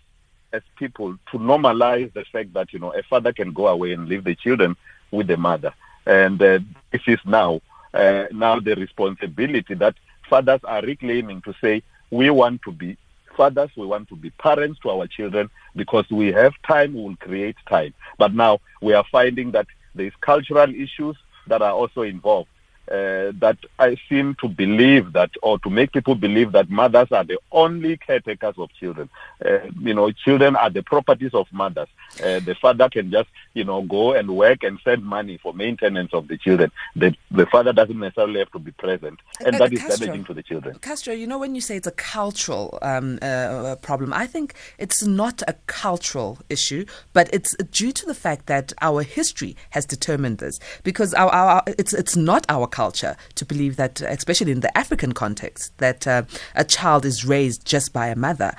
as 0.52 0.62
people 0.76 1.16
to 1.30 1.38
normalize 1.38 2.12
the 2.12 2.24
fact 2.24 2.52
that 2.54 2.72
you 2.72 2.78
know 2.78 2.92
a 2.92 3.02
father 3.02 3.32
can 3.32 3.52
go 3.52 3.68
away 3.68 3.92
and 3.92 4.08
leave 4.08 4.24
the 4.24 4.34
children 4.34 4.76
with 5.10 5.26
the 5.26 5.36
mother, 5.36 5.74
and 6.06 6.40
uh, 6.42 6.58
this 6.90 7.02
is 7.06 7.20
now 7.24 7.60
uh, 7.94 8.24
now 8.32 8.60
the 8.60 8.74
responsibility 8.74 9.74
that 9.74 9.94
fathers 10.28 10.60
are 10.64 10.82
reclaiming 10.82 11.42
to 11.42 11.54
say 11.60 11.82
we 12.10 12.30
want 12.30 12.62
to 12.62 12.72
be 12.72 12.96
fathers, 13.36 13.70
we 13.76 13.86
want 13.86 14.08
to 14.08 14.16
be 14.16 14.30
parents 14.30 14.78
to 14.80 14.90
our 14.90 15.06
children 15.06 15.48
because 15.74 16.04
we 16.10 16.28
have 16.32 16.52
time, 16.66 16.94
we 16.94 17.02
will 17.02 17.16
create 17.16 17.56
time. 17.68 17.94
But 18.18 18.34
now 18.34 18.60
we 18.80 18.92
are 18.92 19.04
finding 19.10 19.52
that 19.52 19.66
there's 19.94 20.12
cultural 20.20 20.74
issues 20.74 21.16
that 21.46 21.62
are 21.62 21.72
also 21.72 22.02
involved 22.02 22.48
uh, 22.90 23.32
that 23.38 23.58
I 23.78 23.96
seem 24.08 24.34
to 24.40 24.48
believe 24.48 25.12
that, 25.12 25.30
or 25.42 25.58
to 25.60 25.70
make 25.70 25.92
people 25.92 26.14
believe 26.14 26.52
that 26.52 26.68
mothers 26.68 27.08
are 27.12 27.24
the 27.24 27.38
only 27.50 27.96
caretakers 27.96 28.54
of 28.58 28.72
children. 28.74 29.08
Uh, 29.44 29.58
you 29.80 29.94
know, 29.94 30.10
children 30.10 30.56
are 30.56 30.70
the 30.70 30.82
properties 30.82 31.32
of 31.32 31.46
mothers. 31.52 31.88
Uh, 32.22 32.40
the 32.40 32.54
father 32.60 32.88
can 32.88 33.10
just, 33.10 33.28
you 33.54 33.64
know, 33.64 33.82
go 33.82 34.12
and 34.12 34.36
work 34.36 34.62
and 34.62 34.78
send 34.84 35.04
money 35.04 35.38
for 35.38 35.54
maintenance 35.54 36.12
of 36.12 36.28
the 36.28 36.36
children. 36.36 36.70
The, 36.96 37.14
the 37.30 37.46
father 37.46 37.72
doesn't 37.72 37.98
necessarily 37.98 38.40
have 38.40 38.50
to 38.52 38.58
be 38.58 38.72
present, 38.72 39.20
and 39.44 39.54
uh, 39.54 39.58
that 39.58 39.72
is 39.72 39.80
Castro, 39.80 40.06
damaging 40.06 40.24
to 40.24 40.34
the 40.34 40.42
children. 40.42 40.78
Castro, 40.80 41.14
you 41.14 41.26
know, 41.26 41.38
when 41.38 41.54
you 41.54 41.60
say 41.60 41.76
it's 41.76 41.86
a 41.86 41.92
cultural 41.92 42.78
um, 42.82 43.18
uh, 43.22 43.76
problem, 43.76 44.12
I 44.12 44.26
think 44.26 44.54
it's 44.78 45.02
not 45.02 45.42
a 45.48 45.54
cultural 45.66 46.38
issue, 46.48 46.84
but 47.12 47.30
it's 47.32 47.54
due 47.70 47.92
to 47.92 48.06
the 48.06 48.14
fact 48.14 48.46
that 48.46 48.72
our 48.80 49.02
history 49.02 49.56
has 49.70 49.86
determined 49.86 50.38
this. 50.38 50.58
Because 50.82 51.14
our, 51.14 51.30
our 51.30 51.62
it's 51.66 51.92
it's 51.92 52.16
not 52.16 52.44
our 52.48 52.66
culture 52.72 53.16
to 53.36 53.44
believe 53.44 53.76
that, 53.76 54.00
especially 54.00 54.50
in 54.50 54.60
the 54.60 54.76
African 54.76 55.12
context, 55.12 55.78
that 55.78 56.06
uh, 56.06 56.24
a 56.56 56.64
child 56.64 57.04
is 57.04 57.24
raised 57.24 57.64
just 57.64 57.92
by 57.92 58.08
a 58.08 58.16
mother. 58.16 58.56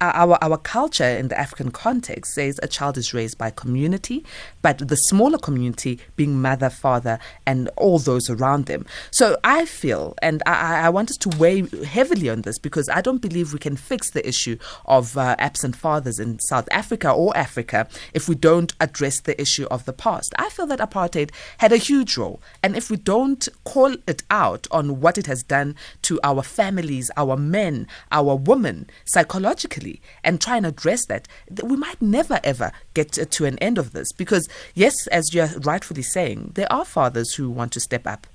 Our, 0.00 0.38
our 0.42 0.56
culture 0.56 1.04
in 1.04 1.28
the 1.28 1.38
African 1.38 1.70
context 1.70 2.32
says 2.32 2.58
a 2.62 2.68
child 2.68 2.96
is 2.96 3.12
raised 3.12 3.36
by 3.36 3.50
community, 3.50 4.24
but 4.62 4.78
the 4.78 4.96
smaller 4.96 5.38
community 5.38 5.98
being 6.16 6.40
mother, 6.40 6.70
father, 6.70 7.18
and 7.44 7.68
all 7.76 7.98
those 7.98 8.30
around 8.30 8.66
them. 8.66 8.86
So 9.10 9.36
I 9.44 9.66
feel, 9.66 10.14
and 10.22 10.42
I, 10.46 10.86
I 10.86 10.88
want 10.88 11.10
us 11.10 11.16
to 11.18 11.36
weigh 11.36 11.66
heavily 11.84 12.30
on 12.30 12.42
this 12.42 12.58
because 12.58 12.88
I 12.88 13.00
don't 13.00 13.20
believe 13.20 13.52
we 13.52 13.58
can 13.58 13.76
fix 13.76 14.10
the 14.10 14.26
issue 14.26 14.56
of 14.86 15.16
uh, 15.18 15.36
absent 15.38 15.76
fathers 15.76 16.18
in 16.18 16.38
South 16.38 16.68
Africa 16.70 17.10
or 17.10 17.36
Africa 17.36 17.88
if 18.14 18.28
we 18.28 18.34
don't 18.34 18.72
address 18.80 19.20
the 19.20 19.38
issue 19.40 19.66
of 19.66 19.84
the 19.84 19.92
past. 19.92 20.34
I 20.38 20.48
feel 20.48 20.66
that 20.68 20.78
apartheid 20.78 21.30
had 21.58 21.72
a 21.72 21.76
huge 21.76 22.16
role, 22.16 22.40
and 22.62 22.76
if 22.76 22.90
we 22.90 22.96
don't 22.96 23.48
call 23.66 23.96
it 24.06 24.22
out 24.30 24.66
on 24.70 25.00
what 25.00 25.18
it 25.18 25.26
has 25.26 25.42
done 25.42 25.74
to 26.02 26.18
our 26.22 26.42
families, 26.42 27.10
our 27.16 27.36
men, 27.36 27.86
our 28.12 28.36
women 28.36 28.88
psychologically, 29.04 30.00
and 30.24 30.40
try 30.40 30.56
and 30.56 30.64
address 30.64 31.04
that, 31.06 31.28
we 31.62 31.76
might 31.76 32.00
never 32.00 32.40
ever 32.44 32.70
get 32.94 33.12
to 33.12 33.44
an 33.44 33.58
end 33.58 33.76
of 33.76 33.92
this. 33.92 34.12
Because, 34.12 34.48
yes, 34.74 34.94
as 35.08 35.34
you're 35.34 35.50
rightfully 35.58 36.02
saying, 36.02 36.52
there 36.54 36.72
are 36.72 36.84
fathers 36.84 37.34
who 37.34 37.50
want 37.50 37.72
to 37.72 37.80
step 37.80 38.06
up, 38.06 38.26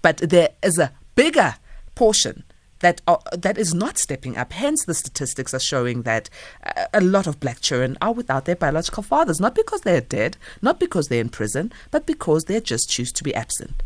but 0.00 0.18
there 0.18 0.50
is 0.62 0.78
a 0.78 0.92
bigger 1.16 1.56
portion 1.96 2.44
that 2.80 3.00
are, 3.08 3.20
that 3.32 3.58
is 3.58 3.74
not 3.74 3.98
stepping 3.98 4.36
up. 4.36 4.52
Hence, 4.52 4.84
the 4.84 4.94
statistics 4.94 5.52
are 5.52 5.58
showing 5.58 6.02
that 6.02 6.30
uh, 6.62 6.84
a 6.92 7.00
lot 7.00 7.26
of 7.26 7.40
black 7.40 7.60
children 7.60 7.96
are 8.00 8.12
without 8.12 8.44
their 8.44 8.54
biological 8.54 9.02
fathers, 9.02 9.40
not 9.40 9.54
because 9.54 9.80
they 9.80 9.96
are 9.96 10.02
dead, 10.02 10.36
not 10.62 10.78
because 10.78 11.08
they're 11.08 11.20
in 11.20 11.30
prison, 11.30 11.72
but 11.90 12.06
because 12.06 12.44
they 12.44 12.60
just 12.60 12.88
choose 12.88 13.10
to 13.12 13.24
be 13.24 13.34
absent. 13.34 13.82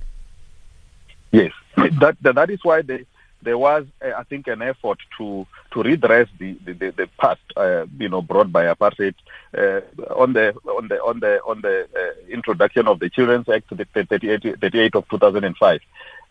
Yes, 1.32 1.52
that, 1.76 2.16
that, 2.22 2.50
is 2.50 2.60
why 2.64 2.82
they, 2.82 3.04
there 3.42 3.58
was, 3.58 3.86
uh, 4.04 4.12
I 4.16 4.24
think, 4.24 4.46
an 4.48 4.62
effort 4.62 4.98
to 5.18 5.46
to 5.72 5.82
redress 5.82 6.28
the 6.38 6.56
the, 6.64 6.72
the, 6.72 6.90
the 6.90 7.08
past, 7.18 7.40
uh, 7.56 7.86
you 7.98 8.08
know, 8.08 8.22
brought 8.22 8.52
by 8.52 8.64
apartheid 8.64 9.14
uh, 9.56 9.80
on 10.14 10.32
the 10.32 10.54
on 10.66 10.88
the 10.88 11.00
on 11.02 11.20
the 11.20 11.40
on 11.44 11.60
the 11.60 11.88
uh, 11.96 12.32
introduction 12.32 12.88
of 12.88 12.98
the 12.98 13.08
Children's 13.08 13.48
Act, 13.48 13.74
the 13.76 13.84
38, 13.94 14.60
38 14.60 14.94
of 14.94 15.08
2005. 15.08 15.80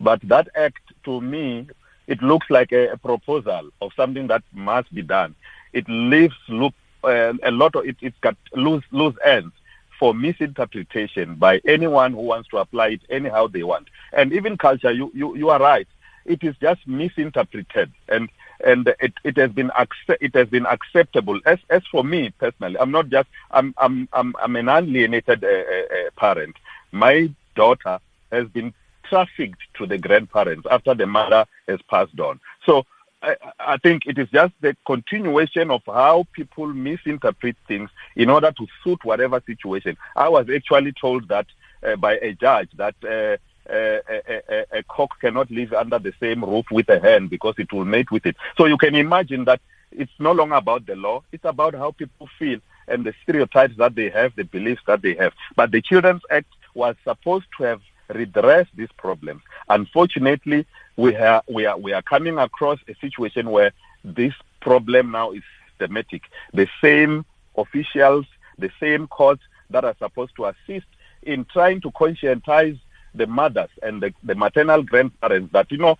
But 0.00 0.20
that 0.22 0.48
act, 0.54 0.82
to 1.04 1.20
me, 1.20 1.66
it 2.06 2.22
looks 2.22 2.48
like 2.50 2.72
a, 2.72 2.92
a 2.92 2.96
proposal 2.96 3.70
of 3.80 3.92
something 3.96 4.26
that 4.28 4.42
must 4.52 4.92
be 4.94 5.02
done. 5.02 5.34
It 5.72 5.88
leaves 5.88 6.34
loop, 6.48 6.74
uh, 7.04 7.32
a 7.42 7.50
lot 7.50 7.74
of 7.76 7.86
it. 7.86 7.96
It's 8.00 8.18
got 8.20 8.36
loose 8.54 8.84
loose 8.92 9.16
ends 9.24 9.52
for 10.00 10.14
misinterpretation 10.14 11.34
by 11.34 11.60
anyone 11.66 12.12
who 12.14 12.22
wants 12.22 12.48
to 12.48 12.56
apply 12.56 12.88
it 12.88 13.02
anyhow 13.10 13.46
they 13.46 13.62
want. 13.62 13.86
And 14.14 14.32
even 14.32 14.56
culture, 14.56 14.90
you, 14.90 15.12
you, 15.14 15.36
you 15.36 15.50
are 15.50 15.60
right. 15.60 15.86
It 16.24 16.42
is 16.42 16.56
just 16.60 16.80
misinterpreted 16.88 17.92
and 18.08 18.28
and 18.62 18.88
it, 19.00 19.14
it 19.24 19.38
has 19.38 19.50
been 19.52 19.70
accept, 19.78 20.22
it 20.22 20.34
has 20.34 20.48
been 20.48 20.66
acceptable. 20.66 21.40
As 21.46 21.58
as 21.70 21.82
for 21.90 22.04
me 22.04 22.30
personally, 22.30 22.76
I'm 22.78 22.90
not 22.90 23.08
just 23.08 23.28
I'm 23.50 23.74
I'm 23.78 24.08
I'm, 24.12 24.34
I'm 24.42 24.56
an 24.56 24.68
alienated 24.68 25.42
uh, 25.44 25.48
uh, 25.48 26.10
parent. 26.16 26.56
My 26.92 27.30
daughter 27.54 27.98
has 28.32 28.48
been 28.48 28.74
trafficked 29.04 29.62
to 29.74 29.86
the 29.86 29.98
grandparents 29.98 30.66
after 30.70 30.94
the 30.94 31.06
mother 31.06 31.46
has 31.68 31.80
passed 31.88 32.20
on. 32.20 32.38
So 32.66 32.84
I, 33.22 33.36
I, 33.58 33.76
think 33.76 34.06
it 34.06 34.18
is 34.18 34.28
just 34.30 34.52
the 34.60 34.76
continuation 34.86 35.70
of 35.70 35.82
how 35.86 36.26
people 36.32 36.68
misinterpret 36.68 37.56
things 37.68 37.90
in 38.16 38.30
order 38.30 38.50
to 38.52 38.66
suit 38.82 39.04
whatever 39.04 39.42
situation. 39.46 39.96
I 40.16 40.28
was 40.28 40.48
actually 40.48 40.92
told 40.92 41.28
that 41.28 41.46
uh, 41.86 41.96
by 41.96 42.14
a 42.14 42.32
judge 42.32 42.70
that 42.76 42.94
uh, 43.04 43.36
uh 43.70 43.98
a, 44.08 44.42
a, 44.48 44.78
a, 44.78 44.82
cock 44.84 45.20
cannot 45.20 45.50
live 45.50 45.72
under 45.74 45.98
the 45.98 46.14
same 46.18 46.42
roof 46.44 46.66
with 46.70 46.88
a 46.88 46.98
hen 46.98 47.28
because 47.28 47.54
it 47.58 47.72
will 47.72 47.84
mate 47.84 48.10
with 48.10 48.24
it. 48.24 48.36
So 48.56 48.64
you 48.64 48.78
can 48.78 48.94
imagine 48.94 49.44
that 49.44 49.60
it's 49.92 50.12
no 50.18 50.32
longer 50.32 50.56
about 50.56 50.86
the 50.86 50.96
law; 50.96 51.22
it's 51.30 51.44
about 51.44 51.74
how 51.74 51.90
people 51.90 52.28
feel 52.38 52.58
and 52.88 53.04
the 53.04 53.14
stereotypes 53.22 53.76
that 53.76 53.94
they 53.94 54.10
have, 54.10 54.34
the 54.36 54.44
beliefs 54.44 54.82
that 54.86 55.02
they 55.02 55.14
have. 55.14 55.32
But 55.56 55.70
the 55.70 55.80
Children's 55.80 56.22
Act 56.30 56.48
was 56.74 56.96
supposed 57.04 57.46
to 57.58 57.64
have 57.64 57.80
redressed 58.14 58.70
these 58.76 58.92
problems. 58.96 59.42
Unfortunately, 59.68 60.66
we 60.96 61.16
are 61.16 61.42
we 61.48 61.66
are 61.66 61.78
we 61.78 61.92
are 61.92 62.02
coming 62.02 62.38
across 62.38 62.78
a 62.88 62.94
situation 63.00 63.50
where 63.50 63.72
this 64.04 64.34
problem 64.60 65.10
now 65.10 65.32
is 65.32 65.42
systematic. 65.78 66.22
The 66.52 66.68
same 66.82 67.24
officials, 67.56 68.26
the 68.58 68.70
same 68.80 69.06
courts 69.06 69.42
that 69.70 69.84
are 69.84 69.96
supposed 69.98 70.34
to 70.36 70.46
assist 70.46 70.86
in 71.22 71.44
trying 71.46 71.80
to 71.82 71.90
conscientize 71.90 72.78
the 73.14 73.26
mothers 73.26 73.70
and 73.82 74.00
the, 74.02 74.12
the 74.22 74.34
maternal 74.34 74.82
grandparents 74.82 75.52
that 75.52 75.70
you 75.72 75.78
know 75.78 75.98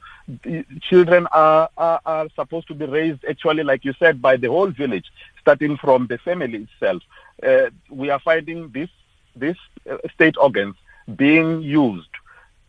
children 0.81 1.27
are, 1.33 1.69
are, 1.77 2.01
are 2.07 2.29
supposed 2.37 2.69
to 2.69 2.75
be 2.75 2.87
raised 2.87 3.25
actually 3.29 3.65
like 3.65 3.85
you 3.85 3.93
said 3.99 4.23
by 4.23 4.37
the 4.37 4.49
whole 4.49 4.71
village 4.71 5.07
starting 5.41 5.77
from 5.77 6.07
the 6.07 6.19
family 6.19 6.69
itself 6.69 7.03
uh, 7.43 7.69
we 7.91 8.11
are 8.11 8.21
finding 8.21 8.71
this 8.71 8.89
these 9.35 9.57
uh, 9.91 9.97
state 10.15 10.37
organs 10.39 10.77
being 11.17 11.63
used 11.63 12.09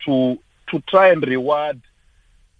to 0.05 0.37
to 0.69 0.79
try 0.87 1.09
and 1.09 1.25
reward 1.27 1.81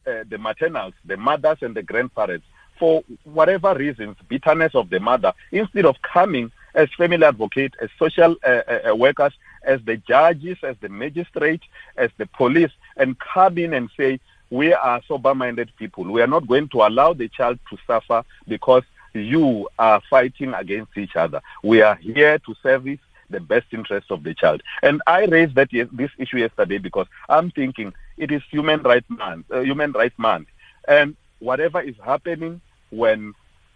uh, 0.05 0.23
the 0.29 0.37
maternals, 0.37 0.93
the 1.05 1.15
mothers 1.15 1.57
and 1.61 1.75
the 1.75 1.83
grandparents, 1.83 2.45
for 2.77 3.03
whatever 3.23 3.73
reasons, 3.75 4.17
bitterness 4.27 4.75
of 4.75 4.89
the 4.89 4.99
mother, 4.99 5.33
instead 5.51 5.85
of 5.85 5.95
coming 6.01 6.51
as 6.73 6.89
family 6.97 7.23
advocate, 7.23 7.73
as 7.81 7.89
social 7.97 8.35
uh, 8.43 8.61
uh, 8.67 8.89
uh, 8.89 8.95
workers, 8.95 9.33
as 9.63 9.79
the 9.85 9.97
judges, 9.97 10.57
as 10.63 10.75
the 10.81 10.89
magistrate, 10.89 11.61
as 11.97 12.09
the 12.17 12.25
police, 12.25 12.71
and 12.97 13.17
come 13.19 13.57
in 13.57 13.73
and 13.73 13.89
say, 13.95 14.19
we 14.49 14.73
are 14.73 15.01
sober-minded 15.07 15.71
people. 15.77 16.03
We 16.03 16.21
are 16.21 16.27
not 16.27 16.47
going 16.47 16.67
to 16.69 16.81
allow 16.81 17.13
the 17.13 17.29
child 17.29 17.59
to 17.69 17.77
suffer 17.87 18.23
because 18.47 18.83
you 19.13 19.69
are 19.79 20.01
fighting 20.09 20.53
against 20.53 20.97
each 20.97 21.15
other. 21.15 21.41
We 21.63 21.81
are 21.81 21.95
here 21.95 22.39
to 22.39 22.55
service 22.61 22.99
the 23.31 23.39
best 23.39 23.67
interest 23.71 24.11
of 24.11 24.23
the 24.23 24.33
child. 24.33 24.61
And 24.83 25.01
I 25.07 25.25
raised 25.25 25.55
that 25.55 25.69
this 25.71 26.11
issue 26.17 26.37
yesterday 26.37 26.77
because 26.77 27.07
I'm 27.29 27.51
thinking 27.51 27.93
it 28.17 28.31
is 28.31 28.41
human 28.49 28.81
rights 28.83 29.09
month, 29.09 29.45
uh, 29.51 29.61
human 29.61 29.91
rights 29.93 30.17
month, 30.17 30.47
and 30.87 31.15
whatever 31.39 31.81
is 31.81 31.95
happening 32.03 32.61
when 32.91 33.33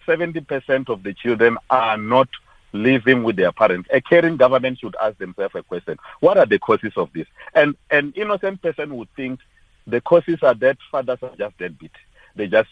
70% 0.07 0.89
of 0.89 1.03
the 1.03 1.13
children 1.13 1.57
are 1.69 1.97
not 1.97 2.29
living 2.73 3.23
with 3.23 3.37
their 3.37 3.51
parents. 3.51 3.89
A 3.91 4.01
caring 4.01 4.37
government 4.37 4.79
should 4.79 4.95
ask 5.01 5.17
themselves 5.17 5.55
a 5.55 5.63
question. 5.63 5.97
What 6.19 6.37
are 6.37 6.45
the 6.45 6.59
causes 6.59 6.93
of 6.97 7.09
this? 7.13 7.27
And 7.53 7.75
an 7.89 8.13
innocent 8.15 8.61
person 8.61 8.95
would 8.97 9.07
think 9.15 9.39
the 9.87 10.01
causes 10.01 10.39
are 10.41 10.55
that 10.55 10.77
fathers 10.91 11.19
are 11.21 11.35
just 11.37 11.57
deadbeat. 11.57 11.91
They 12.35 12.47
just 12.47 12.69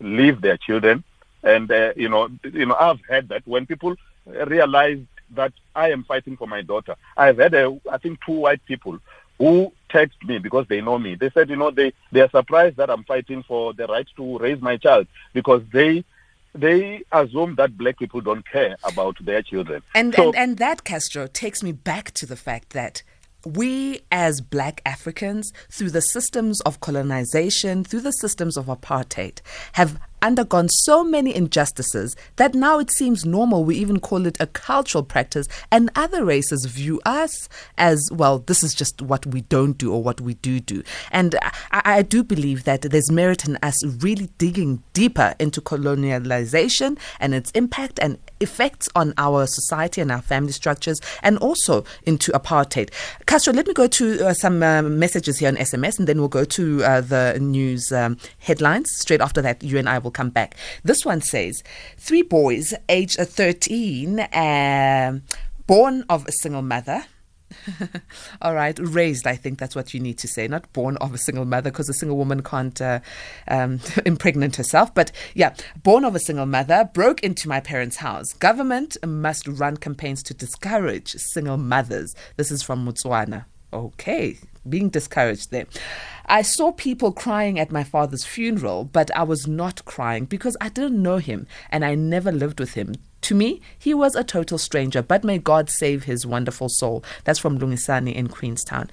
leave 0.00 0.40
their 0.42 0.58
children. 0.58 1.04
And, 1.42 1.70
uh, 1.70 1.92
you 1.96 2.08
know, 2.08 2.28
you 2.44 2.66
know, 2.66 2.76
I've 2.78 3.00
heard 3.08 3.28
that 3.30 3.46
when 3.46 3.66
people 3.66 3.96
realize 4.26 4.98
that 5.30 5.52
I 5.74 5.90
am 5.90 6.04
fighting 6.04 6.36
for 6.36 6.46
my 6.46 6.62
daughter, 6.62 6.96
I've 7.16 7.38
had, 7.38 7.54
a, 7.54 7.78
I 7.90 7.98
think, 7.98 8.20
two 8.24 8.32
white 8.32 8.64
people 8.66 8.98
who 9.38 9.72
text 9.90 10.16
me 10.24 10.38
because 10.38 10.66
they 10.68 10.80
know 10.80 10.98
me. 10.98 11.14
They 11.14 11.30
said, 11.30 11.50
you 11.50 11.56
know, 11.56 11.70
they, 11.70 11.92
they 12.12 12.20
are 12.20 12.30
surprised 12.30 12.76
that 12.76 12.90
I'm 12.90 13.04
fighting 13.04 13.42
for 13.42 13.74
the 13.74 13.86
right 13.86 14.06
to 14.16 14.38
raise 14.38 14.60
my 14.60 14.76
child 14.76 15.06
because 15.32 15.62
they 15.72 16.04
they 16.54 17.02
assume 17.12 17.54
that 17.56 17.76
black 17.76 17.98
people 17.98 18.22
don't 18.22 18.48
care 18.48 18.76
about 18.82 19.22
their 19.22 19.42
children. 19.42 19.82
And, 19.94 20.14
so, 20.14 20.28
and 20.28 20.36
and 20.36 20.58
that 20.58 20.84
Castro 20.84 21.26
takes 21.26 21.62
me 21.62 21.72
back 21.72 22.12
to 22.12 22.24
the 22.24 22.36
fact 22.36 22.70
that 22.70 23.02
we 23.44 24.00
as 24.10 24.40
black 24.40 24.80
Africans, 24.84 25.52
through 25.70 25.90
the 25.90 26.00
systems 26.00 26.60
of 26.62 26.80
colonization, 26.80 27.84
through 27.84 28.00
the 28.00 28.12
systems 28.12 28.56
of 28.56 28.66
apartheid, 28.66 29.40
have 29.72 30.00
undergone 30.22 30.68
so 30.68 31.04
many 31.04 31.34
injustices 31.34 32.16
that 32.36 32.54
now 32.54 32.78
it 32.78 32.90
seems 32.90 33.24
normal. 33.24 33.64
We 33.64 33.76
even 33.76 34.00
call 34.00 34.26
it 34.26 34.36
a 34.40 34.46
cultural 34.46 35.04
practice, 35.04 35.46
and 35.70 35.90
other 35.94 36.24
races 36.24 36.66
view 36.66 37.00
us 37.04 37.48
as 37.78 38.08
well. 38.12 38.38
This 38.38 38.62
is 38.62 38.74
just 38.74 39.02
what 39.02 39.26
we 39.26 39.42
don't 39.42 39.78
do 39.78 39.92
or 39.92 40.02
what 40.02 40.20
we 40.20 40.34
do 40.34 40.60
do. 40.60 40.82
And 41.10 41.36
I, 41.42 41.82
I 41.84 42.02
do 42.02 42.22
believe 42.22 42.64
that 42.64 42.82
there's 42.82 43.10
merit 43.10 43.46
in 43.46 43.56
us 43.62 43.84
really 44.02 44.28
digging 44.38 44.82
deeper 44.92 45.34
into 45.38 45.60
colonialization 45.60 46.98
and 47.20 47.34
its 47.34 47.50
impact 47.52 47.98
and 48.00 48.18
effects 48.40 48.88
on 48.94 49.14
our 49.18 49.46
society 49.46 50.00
and 50.00 50.10
our 50.10 50.22
family 50.22 50.52
structures, 50.52 51.00
and 51.22 51.38
also 51.38 51.84
into 52.04 52.32
apartheid. 52.32 52.90
Castro, 53.26 53.52
let 53.52 53.66
me 53.66 53.74
go 53.74 53.86
to 53.86 54.26
uh, 54.26 54.34
some 54.34 54.62
uh, 54.62 54.82
messages 54.82 55.38
here 55.38 55.48
on 55.48 55.56
SMS, 55.56 55.98
and 55.98 56.06
then 56.06 56.18
we'll 56.18 56.28
go 56.28 56.44
to 56.44 56.84
uh, 56.84 57.00
the 57.00 57.38
news 57.40 57.92
um, 57.92 58.16
headlines. 58.38 58.90
Straight 58.90 59.20
after 59.20 59.42
that, 59.42 59.62
you 59.62 59.78
and 59.78 59.88
I 59.88 59.98
will 59.98 60.10
come 60.10 60.30
back. 60.30 60.56
This 60.84 61.04
one 61.04 61.20
says 61.20 61.62
three 61.98 62.22
boys, 62.22 62.74
aged 62.88 63.18
13, 63.18 64.20
uh, 64.20 65.18
born 65.66 66.04
of 66.08 66.26
a 66.26 66.32
single 66.32 66.62
mother. 66.62 67.04
All 68.42 68.54
right, 68.54 68.78
raised, 68.78 69.26
I 69.26 69.36
think 69.36 69.58
that's 69.58 69.76
what 69.76 69.94
you 69.94 70.00
need 70.00 70.18
to 70.18 70.28
say, 70.28 70.48
not 70.48 70.72
born 70.72 70.96
of 70.98 71.14
a 71.14 71.18
single 71.18 71.44
mother, 71.44 71.70
because 71.70 71.88
a 71.88 71.94
single 71.94 72.16
woman 72.16 72.42
can't 72.42 72.80
uh, 72.80 73.00
um, 73.48 73.80
impregnate 74.06 74.56
herself. 74.56 74.94
But 74.94 75.12
yeah, 75.34 75.54
born 75.82 76.04
of 76.04 76.14
a 76.14 76.20
single 76.20 76.46
mother, 76.46 76.88
broke 76.92 77.20
into 77.22 77.48
my 77.48 77.60
parents' 77.60 77.96
house. 77.96 78.32
Government 78.34 78.96
must 79.06 79.48
run 79.48 79.76
campaigns 79.76 80.22
to 80.24 80.34
discourage 80.34 81.12
single 81.12 81.56
mothers. 81.56 82.14
This 82.36 82.50
is 82.50 82.62
from 82.62 82.86
Botswana. 82.86 83.46
Okay, 83.72 84.38
being 84.68 84.88
discouraged 84.88 85.50
there. 85.50 85.66
I 86.26 86.42
saw 86.42 86.72
people 86.72 87.12
crying 87.12 87.58
at 87.58 87.72
my 87.72 87.84
father's 87.84 88.24
funeral, 88.24 88.84
but 88.84 89.14
I 89.16 89.22
was 89.22 89.46
not 89.46 89.84
crying 89.84 90.24
because 90.24 90.56
I 90.60 90.68
didn't 90.68 91.02
know 91.02 91.18
him 91.18 91.46
and 91.70 91.84
I 91.84 91.94
never 91.94 92.32
lived 92.32 92.58
with 92.58 92.74
him. 92.74 92.94
To 93.26 93.34
me, 93.34 93.60
he 93.76 93.92
was 93.92 94.14
a 94.14 94.22
total 94.22 94.56
stranger, 94.56 95.02
but 95.02 95.24
may 95.24 95.38
God 95.38 95.68
save 95.68 96.04
his 96.04 96.24
wonderful 96.24 96.68
soul. 96.68 97.02
That's 97.24 97.40
from 97.40 97.58
Lungisani 97.58 98.14
in 98.14 98.28
Queenstown. 98.28 98.88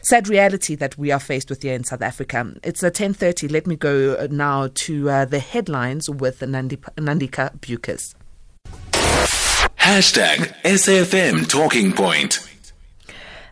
Sad 0.00 0.26
reality 0.26 0.74
that 0.76 0.96
we 0.96 1.12
are 1.12 1.20
faced 1.20 1.50
with 1.50 1.60
here 1.60 1.74
in 1.74 1.84
South 1.84 2.00
Africa. 2.00 2.54
It's 2.62 2.82
a 2.82 2.90
10.30. 2.90 3.50
Let 3.50 3.66
me 3.66 3.76
go 3.76 4.26
now 4.30 4.70
to 4.72 5.10
uh, 5.10 5.24
the 5.26 5.38
headlines 5.38 6.08
with 6.08 6.40
Nandika 6.40 7.60
Bucas. 7.60 8.14
Hashtag 9.76 10.54
SAFM 10.62 11.46
Talking 11.46 11.92
Point. 11.92 12.53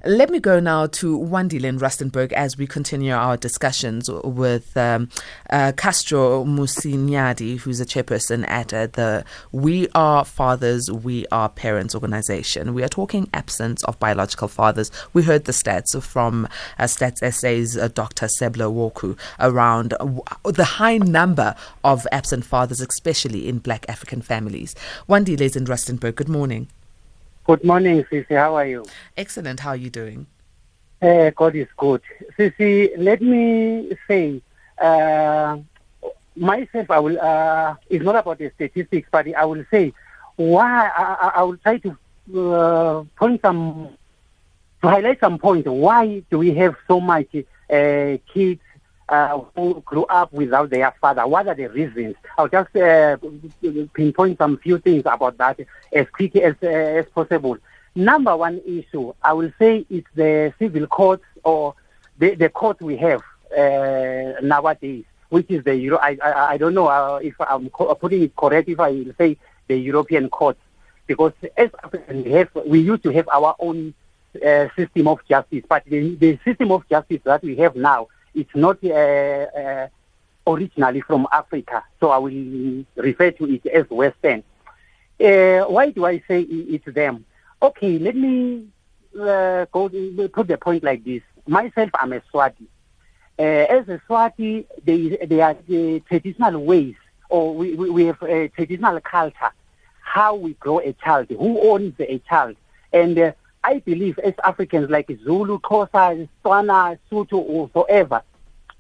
Let 0.05 0.31
me 0.31 0.41
go 0.41 0.59
now 0.59 0.89
to 0.89 1.17
Wandile 1.17 1.63
in 1.63 1.79
Rustenburg 1.79 2.33
as 2.33 2.57
we 2.57 2.67
continue 2.67 3.13
our 3.13 3.37
discussions 3.37 4.11
with 4.11 4.77
um, 4.77 5.09
uh, 5.49 5.71
Castro 5.77 6.45
Musinyali, 6.45 7.61
who's 7.61 7.81
a 7.81 7.87
chairperson 7.87 8.45
at 8.49 8.75
uh, 8.75 8.89
the 8.89 9.25
We 9.53 9.87
Are 9.95 10.25
Fathers, 10.25 10.91
We 10.91 11.25
Are 11.31 11.49
Parents 11.49 11.95
organization. 11.95 12.75
We 12.75 12.83
are 12.83 12.89
talking 12.89 13.31
absence 13.33 13.85
of 13.85 13.97
biological 14.01 14.49
fathers. 14.49 14.91
We 15.13 15.23
heard 15.23 15.45
the 15.45 15.53
stats 15.53 16.03
from 16.03 16.49
uh, 16.81 16.85
Stats 16.85 17.23
SA's 17.33 17.77
uh, 17.77 17.87
Dr. 17.87 18.27
Seble 18.27 18.75
Worku 18.75 19.17
around 19.39 19.95
the 20.45 20.65
high 20.65 20.99
number 20.99 21.55
of 21.85 22.09
absent 22.11 22.45
fathers, 22.45 22.81
especially 22.81 23.49
in 23.49 23.59
black 23.59 23.87
African 23.89 24.21
families. 24.21 24.75
Wandile 25.09 25.43
is 25.43 25.55
in 25.55 25.67
Rustenburg. 25.67 26.17
Good 26.17 26.29
morning. 26.29 26.67
Good 27.45 27.65
morning, 27.65 28.05
Sisi. 28.05 28.37
How 28.37 28.55
are 28.55 28.67
you? 28.67 28.85
Excellent. 29.17 29.59
How 29.59 29.71
are 29.71 29.77
you 29.77 29.91
doing? 29.91 30.27
Uh, 31.01 31.31
God 31.31 31.57
is 31.57 31.67
good. 31.77 32.01
Sisi, 32.39 32.93
let 32.97 33.21
me 33.21 33.91
say, 34.07 34.41
uh, 34.81 35.59
myself, 36.37 36.89
I 36.89 37.01
will, 37.01 37.21
uh, 37.21 37.75
it's 37.91 38.05
not 38.05 38.15
about 38.15 38.39
the 38.39 38.53
statistics, 38.55 39.09
but 39.11 39.27
I 39.35 39.45
will 39.45 39.65
say, 39.73 39.93
why, 40.37 40.89
I, 40.97 41.33
I 41.35 41.43
will 41.43 41.57
try 41.57 41.79
to 41.79 41.99
uh, 42.39 43.05
point 43.17 43.41
some, 43.43 43.89
to 44.83 44.89
highlight 44.89 45.19
some 45.19 45.39
points. 45.39 45.69
Why 45.69 46.23
do 46.31 46.39
we 46.39 46.55
have 46.55 46.77
so 46.87 47.01
much 47.01 47.35
uh, 47.35 48.19
kids 48.33 48.61
uh, 49.09 49.39
who 49.55 49.81
grew 49.85 50.05
up 50.05 50.33
without 50.33 50.71
their 50.71 50.93
father. 51.01 51.27
What 51.27 51.49
are 51.49 51.55
the 51.55 51.67
reasons? 51.67 52.15
I'll 52.39 52.49
just 52.49 52.75
uh, 52.77 53.17
pinpoint 53.93 54.39
some 54.39 54.59
few 54.59 54.79
things 54.79 55.03
about 55.07 55.37
that 55.39 55.61
as 55.93 56.07
quickly 56.11 56.43
as, 56.43 56.55
uh, 56.63 56.67
as 56.67 57.07
possible. 57.15 57.59
Number 57.95 58.35
one 58.37 58.61
issue, 58.67 59.13
I 59.23 59.35
will 59.35 59.53
say, 59.59 59.85
it's 59.91 60.09
the 60.15 60.55
civil 60.59 60.87
courts 60.87 61.25
or 61.45 61.75
the, 62.19 62.35
the 62.35 62.49
court 62.49 62.81
we 62.81 62.97
have 62.97 63.23
uh, 63.57 64.41
nowadays, 64.41 65.05
which 65.29 65.51
is 65.51 65.63
the 65.65 65.75
Euro. 65.75 65.99
I, 65.99 66.17
I, 66.25 66.53
I 66.53 66.57
don't 66.57 66.75
know 66.75 66.87
uh, 66.87 67.21
if 67.23 67.35
I'm 67.41 67.69
co- 67.69 67.95
putting 67.95 68.23
it 68.23 68.35
correct 68.35 68.69
if 68.69 68.81
I 68.81 68.91
will 68.91 69.13
say 69.19 69.37
the 69.69 69.77
European 69.77 70.31
courts, 70.31 70.61
because 71.07 71.33
as 71.57 71.71
we 72.09 72.31
have, 72.33 72.49
we 72.67 72.81
used 72.81 73.03
to 73.03 73.13
have 73.13 73.29
our 73.29 73.55
own 73.59 73.93
uh, 74.43 74.69
system 74.75 75.09
of 75.09 75.21
justice, 75.29 75.65
but 75.69 75.85
the, 75.85 76.15
the 76.15 76.39
system 76.45 76.73
of 76.73 76.89
justice 76.89 77.21
that 77.25 77.43
we 77.43 77.57
have 77.57 77.77
now 77.77 78.09
it's 78.35 78.55
not 78.55 78.79
uh, 78.85 78.89
uh, 78.89 79.89
originally 80.47 81.01
from 81.01 81.27
Africa, 81.33 81.85
so 82.01 82.11
I 82.11 82.19
will 82.19 82.85
refer 82.97 83.31
to 83.33 83.45
it 83.53 83.67
as 83.67 83.89
Western. 83.91 84.43
Uh, 85.21 85.65
why 85.65 85.91
do 85.91 86.05
I 86.05 86.23
say 86.27 86.43
it's 86.43 86.85
them? 86.93 87.25
Okay, 87.61 87.99
let 87.99 88.17
me 88.17 88.67
go 89.15 89.89
put 90.33 90.49
the 90.49 90.59
point 90.61 90.83
like 90.83 91.05
this. 91.05 91.23
Myself, 91.47 91.91
I'm 92.01 92.13
a 92.13 92.21
Swati. 92.33 92.67
As 93.39 93.89
a 93.89 94.01
Swati, 94.09 94.67
they, 94.85 95.17
they 95.27 95.41
are 95.41 95.57
the 95.69 96.01
traditional 96.01 96.65
ways, 96.65 96.95
or 97.29 97.55
we, 97.55 97.75
we 97.75 98.05
have 98.07 98.23
a 98.23 98.49
traditional 98.49 99.01
culture, 99.01 99.51
how 100.01 100.35
we 100.35 100.55
grow 100.55 100.81
a 100.81 100.93
child, 100.95 101.29
who 101.31 101.61
owns 101.71 101.95
a 102.01 102.19
child. 102.29 102.57
And 102.93 103.19
uh, 103.19 103.33
I 103.65 103.79
believe 103.79 104.19
as 104.19 104.35
Africans 104.43 104.91
like 104.91 105.11
Zulu, 105.25 105.59
Xhosa, 105.61 106.29
Tswana, 106.45 106.99
Sotho, 107.11 107.35
or 107.35 107.67
whatever, 107.69 108.23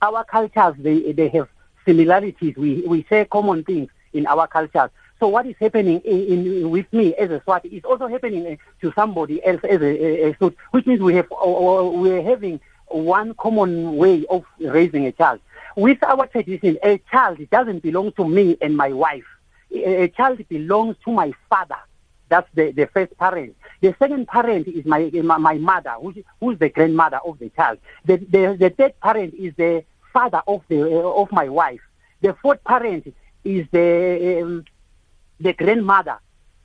our 0.00 0.24
cultures, 0.24 0.74
they, 0.78 1.12
they 1.12 1.28
have 1.28 1.48
similarities. 1.86 2.56
We, 2.56 2.82
we 2.86 3.04
share 3.04 3.24
common 3.24 3.64
things 3.64 3.90
in 4.12 4.26
our 4.26 4.46
cultures. 4.48 4.90
So 5.20 5.28
what 5.28 5.46
is 5.46 5.54
happening 5.60 6.00
in, 6.00 6.20
in, 6.26 6.70
with 6.70 6.92
me 6.92 7.14
as 7.14 7.30
a 7.30 7.38
Swati 7.40 7.72
is 7.72 7.84
also 7.84 8.08
happening 8.08 8.44
eh, 8.44 8.56
to 8.80 8.92
somebody 8.94 9.44
else 9.44 9.60
as 9.62 9.80
a, 9.80 9.84
a, 9.84 10.36
a 10.40 10.52
which 10.72 10.84
means 10.84 11.00
we 11.00 11.14
have 11.14 11.28
we're 11.30 12.22
having 12.22 12.58
one 12.88 13.34
common 13.34 13.96
way 13.96 14.26
of 14.28 14.44
raising 14.58 15.06
a 15.06 15.12
child. 15.12 15.40
With 15.76 16.02
our 16.02 16.26
tradition, 16.26 16.76
a 16.82 16.98
child 17.10 17.38
doesn't 17.50 17.84
belong 17.84 18.12
to 18.12 18.28
me 18.28 18.58
and 18.60 18.76
my 18.76 18.92
wife. 18.92 19.24
A 19.72 20.08
child 20.08 20.46
belongs 20.48 20.96
to 21.04 21.12
my 21.12 21.32
father. 21.48 21.78
That's 22.28 22.48
the, 22.54 22.72
the 22.72 22.88
first 22.88 23.16
parent. 23.16 23.56
The 23.82 23.94
second 23.98 24.28
parent 24.28 24.68
is 24.68 24.84
my 24.86 25.10
my, 25.22 25.58
mother, 25.58 25.94
who's, 26.00 26.14
who's 26.40 26.58
the 26.58 26.68
grandmother 26.68 27.18
of 27.26 27.38
the 27.40 27.48
child. 27.50 27.78
The, 28.04 28.16
the, 28.16 28.56
the 28.58 28.70
third 28.70 28.98
parent 29.00 29.34
is 29.34 29.52
the 29.56 29.84
father 30.12 30.40
of 30.46 30.62
the 30.68 30.82
uh, 30.82 31.22
of 31.22 31.32
my 31.32 31.48
wife. 31.48 31.80
The 32.20 32.34
fourth 32.40 32.62
parent 32.62 33.12
is 33.44 33.66
the 33.72 34.40
um, 34.40 34.64
the 35.40 35.52
grandmother 35.52 36.18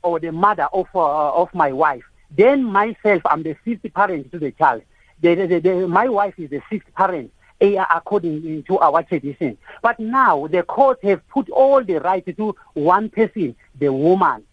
or 0.03 0.19
the 0.19 0.32
mother 0.32 0.67
of 0.71 0.88
uh, 0.93 1.34
of 1.34 1.51
my 1.56 1.71
wife. 1.71 2.03
Then 2.30 2.63
myself, 2.63 3.23
I'm 3.25 3.41
the 3.41 3.56
fifth 3.65 3.91
parent 3.93 4.32
to 4.32 4.38
the 4.39 4.51
child. 4.51 4.84
The, 5.21 5.34
the, 5.34 5.60
the, 5.60 5.88
my 5.88 6.08
wife 6.08 6.36
is 6.38 6.51
the 6.51 6.62
sixth 6.69 6.93
parent 6.93 7.32
according 7.60 8.63
to 8.63 8.77
our 8.77 9.01
tradition. 9.01 9.58
But 9.82 9.99
now 9.99 10.45
the 10.45 10.62
court 10.62 10.99
have 11.03 11.27
put 11.30 11.49
all 11.49 11.84
the 11.84 11.99
rights 11.99 12.30
to 12.38 12.56
one 12.73 13.10
person, 13.10 13.56
the 13.80 13.91
woman. 13.91 14.43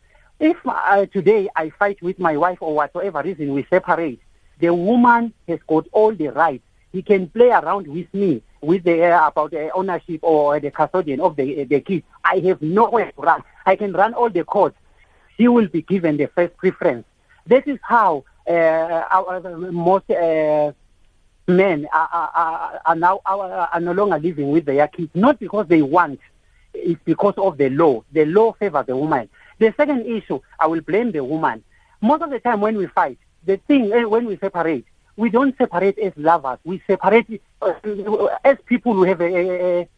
If 0.41 0.57
uh, 0.65 1.07
today 1.07 1.49
I 1.55 1.71
fight 1.71 2.03
with 2.03 2.19
my 2.19 2.37
wife 2.37 2.59
or 2.61 2.75
whatever 2.75 3.23
reason 3.23 3.55
we 3.55 3.67
separate, 3.71 4.21
the 4.61 4.75
woman 4.75 5.33
has 5.49 5.61
got 5.67 5.87
all 5.93 6.15
the 6.15 6.29
rights. 6.29 6.65
He 6.93 7.03
can 7.03 7.29
play 7.29 7.51
around 7.51 7.87
with 7.87 8.13
me 8.13 8.43
with 8.61 8.85
the 8.85 9.05
uh, 9.05 9.29
about 9.29 9.51
the 9.51 9.71
ownership 9.73 10.21
or 10.23 10.59
the 10.61 10.71
custodian 10.71 11.21
of 11.21 11.37
the 11.37 11.65
the 11.65 11.81
kids, 11.81 12.05
I 12.25 12.39
have 12.47 12.63
nowhere 12.63 13.13
to 13.13 13.21
run. 13.21 13.43
I 13.67 13.77
can 13.77 13.93
run 13.93 14.15
all 14.15 14.31
the 14.31 14.45
courts. 14.45 14.77
She 15.37 15.49
will 15.49 15.69
be 15.69 15.83
given 15.83 16.17
the 16.17 16.27
first 16.27 16.57
preference. 16.57 17.05
That 17.47 17.67
is 17.69 17.79
how 17.83 18.25
uh, 18.49 18.53
our, 19.11 19.41
most 19.73 20.09
uh, 20.11 20.73
men 21.47 21.87
are, 21.93 22.09
are, 22.13 22.81
are 22.87 22.97
now 22.97 23.21
are, 23.27 23.69
are 23.73 23.81
no 23.81 23.93
longer 23.93 24.19
living 24.19 24.51
with 24.51 24.65
their 24.65 24.89
kids, 24.89 25.11
not 25.15 25.39
because 25.39 25.67
they 25.69 25.83
want, 25.83 26.21
it's 26.73 27.01
because 27.05 27.35
of 27.37 27.59
the 27.59 27.71
law. 27.71 28.03
The 28.13 28.25
law 28.25 28.53
favors 28.53 28.87
the 28.87 28.97
woman. 28.97 29.29
The 29.59 29.73
second 29.77 30.07
issue, 30.07 30.41
I 30.59 30.67
will 30.67 30.81
blame 30.81 31.13
the 31.13 31.25
woman. 31.25 31.63
Most 32.01 32.23
of 32.23 32.31
the 32.31 32.41
time 32.41 32.61
when 32.61 32.77
we 32.77 32.87
fight, 32.87 33.19
the 33.47 33.57
thing 33.57 33.93
eh, 33.93 34.05
when 34.05 34.27
we 34.27 34.37
separate, 34.39 34.85
we 35.17 35.31
don't 35.31 35.57
separate 35.57 35.99
as 35.99 36.13
lovers. 36.17 36.59
We 36.65 36.83
separate 36.87 37.41
uh, 37.63 37.73
as 38.45 38.59
people 38.67 38.95
who 38.95 39.05
have 39.05 39.21
a, 39.21 39.25
a, 39.83 39.89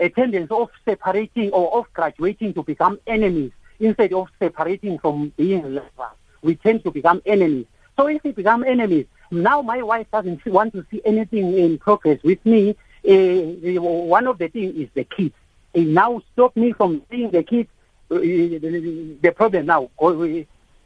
a 0.00 0.08
tendency 0.08 0.52
of 0.52 0.70
separating 0.84 1.50
or 1.50 1.78
of 1.78 1.92
graduating 1.92 2.54
to 2.54 2.62
become 2.62 2.98
enemies 3.06 3.52
instead 3.80 4.12
of 4.12 4.28
separating 4.38 4.98
from 4.98 5.32
being 5.36 5.74
lovers. 5.74 6.16
We 6.42 6.56
tend 6.56 6.84
to 6.84 6.90
become 6.90 7.22
enemies. 7.26 7.66
So 7.96 8.06
if 8.06 8.24
we 8.24 8.32
become 8.32 8.64
enemies, 8.64 9.06
now 9.30 9.62
my 9.62 9.82
wife 9.82 10.06
doesn't 10.10 10.44
want 10.46 10.72
to 10.72 10.84
see 10.90 11.02
anything 11.04 11.58
in 11.58 11.78
progress 11.78 12.22
with 12.22 12.44
me. 12.46 12.76
Uh, 13.06 13.80
one 13.80 14.26
of 14.26 14.38
the 14.38 14.48
things 14.48 14.74
is 14.76 14.88
the 14.94 15.04
kids. 15.04 15.34
It 15.74 15.86
now 15.86 16.22
stop 16.32 16.56
me 16.56 16.72
from 16.72 17.02
seeing 17.10 17.30
the 17.30 17.42
kids. 17.42 17.68
Uh, 18.12 18.18
the 18.20 19.32
problem 19.34 19.66
now, 19.66 19.90
who, 19.98 20.44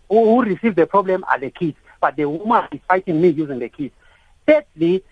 who 0.08 0.42
receive 0.42 0.74
the 0.74 0.86
problem 0.86 1.24
are 1.28 1.38
the 1.38 1.50
kids 1.50 1.76
but 2.00 2.16
the 2.16 2.24
woman 2.24 2.64
is 2.72 2.80
fighting 2.86 3.20
me 3.20 3.28
using 3.28 3.58
the 3.58 3.68
kids. 3.68 3.94
Thirdly, 4.46 5.02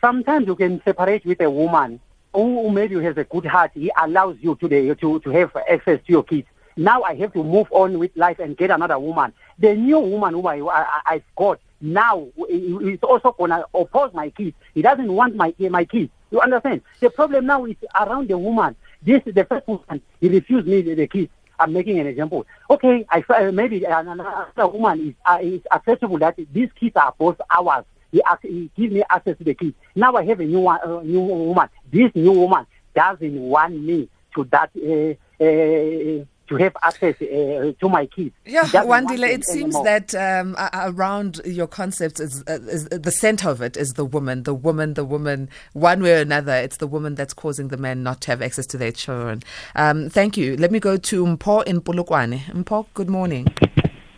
sometimes 0.00 0.46
you 0.46 0.56
can 0.56 0.82
separate 0.84 1.24
with 1.24 1.40
a 1.40 1.50
woman 1.50 2.00
who 2.34 2.70
maybe 2.70 3.02
has 3.04 3.16
a 3.16 3.24
good 3.24 3.46
heart. 3.46 3.72
He 3.74 3.92
allows 3.96 4.36
you 4.40 4.56
to, 4.56 4.68
the, 4.68 4.94
to, 4.96 5.20
to 5.20 5.30
have 5.30 5.54
access 5.70 6.00
to 6.06 6.12
your 6.12 6.24
kids. 6.24 6.48
Now 6.76 7.02
I 7.02 7.14
have 7.16 7.32
to 7.34 7.44
move 7.44 7.68
on 7.70 7.98
with 7.98 8.16
life 8.16 8.38
and 8.38 8.56
get 8.56 8.70
another 8.70 8.98
woman. 8.98 9.32
The 9.58 9.74
new 9.74 9.98
woman 9.98 10.34
who 10.34 10.46
I, 10.46 10.60
I, 10.66 11.00
I've 11.06 11.24
got 11.36 11.60
now 11.80 12.28
is 12.48 12.98
also 13.02 13.32
going 13.32 13.50
to 13.50 13.66
oppose 13.74 14.14
my 14.14 14.30
kids. 14.30 14.56
He 14.74 14.80
doesn't 14.80 15.12
want 15.12 15.36
my, 15.36 15.54
my 15.58 15.84
kids. 15.84 16.10
You 16.30 16.40
understand? 16.40 16.80
The 17.00 17.10
problem 17.10 17.46
now 17.46 17.66
is 17.66 17.76
around 17.94 18.28
the 18.28 18.38
woman. 18.38 18.74
This 19.02 19.22
is 19.26 19.34
the 19.34 19.44
first 19.44 19.68
woman. 19.68 20.00
He 20.20 20.28
refused 20.28 20.66
me 20.66 20.80
the, 20.80 20.94
the 20.94 21.06
kids. 21.06 21.30
I'm 21.58 21.72
making 21.72 21.98
an 21.98 22.06
example. 22.06 22.46
Okay, 22.70 23.06
I 23.10 23.24
uh, 23.28 23.52
maybe 23.52 23.84
another 23.84 24.68
woman 24.68 25.08
is 25.08 25.14
uh, 25.24 25.38
is 25.40 25.60
acceptable 25.70 26.18
that 26.18 26.38
these 26.52 26.70
kids 26.78 26.96
are 26.96 27.14
both 27.16 27.40
ours. 27.50 27.84
He, 28.10 28.20
he 28.42 28.70
gives 28.76 28.92
me 28.92 29.02
access 29.08 29.38
to 29.38 29.44
the 29.44 29.54
kids. 29.54 29.74
Now 29.94 30.14
I 30.14 30.24
have 30.26 30.40
a 30.40 30.44
new 30.44 30.60
one, 30.60 30.80
uh, 30.84 31.00
new 31.02 31.20
woman. 31.20 31.68
This 31.90 32.10
new 32.14 32.32
woman 32.32 32.66
doesn't 32.94 33.40
want 33.40 33.80
me 33.80 34.08
to 34.34 34.44
that 34.44 34.70
uh, 34.76 35.42
uh, 35.42 36.24
to 36.56 36.62
have 36.62 36.76
access 36.82 37.14
uh, 37.20 37.72
to 37.80 37.88
my 37.88 38.06
kids. 38.06 38.34
Yeah, 38.44 38.64
Wandile, 38.64 39.28
it 39.28 39.44
seems 39.44 39.74
anymore. 39.74 39.84
that 39.84 40.14
um, 40.14 40.56
around 40.72 41.40
your 41.44 41.66
concept 41.66 42.20
is, 42.20 42.42
uh, 42.46 42.58
is, 42.62 42.86
the 42.86 43.10
center 43.10 43.48
of 43.48 43.62
it 43.62 43.76
is 43.76 43.94
the 43.94 44.04
woman, 44.04 44.42
the 44.44 44.54
woman, 44.54 44.94
the 44.94 45.04
woman. 45.04 45.48
One 45.72 46.02
way 46.02 46.18
or 46.18 46.20
another, 46.20 46.54
it's 46.54 46.78
the 46.78 46.86
woman 46.86 47.14
that's 47.14 47.34
causing 47.34 47.68
the 47.68 47.76
men 47.76 48.02
not 48.02 48.20
to 48.22 48.30
have 48.30 48.42
access 48.42 48.66
to 48.66 48.78
their 48.78 48.92
children. 48.92 49.42
Um, 49.74 50.08
thank 50.08 50.36
you. 50.36 50.56
Let 50.56 50.70
me 50.70 50.80
go 50.80 50.96
to 50.96 51.24
Mpho 51.24 51.64
in 51.64 51.80
Polokwane. 51.80 52.40
Mpho, 52.40 52.86
good 52.94 53.10
morning. 53.10 53.48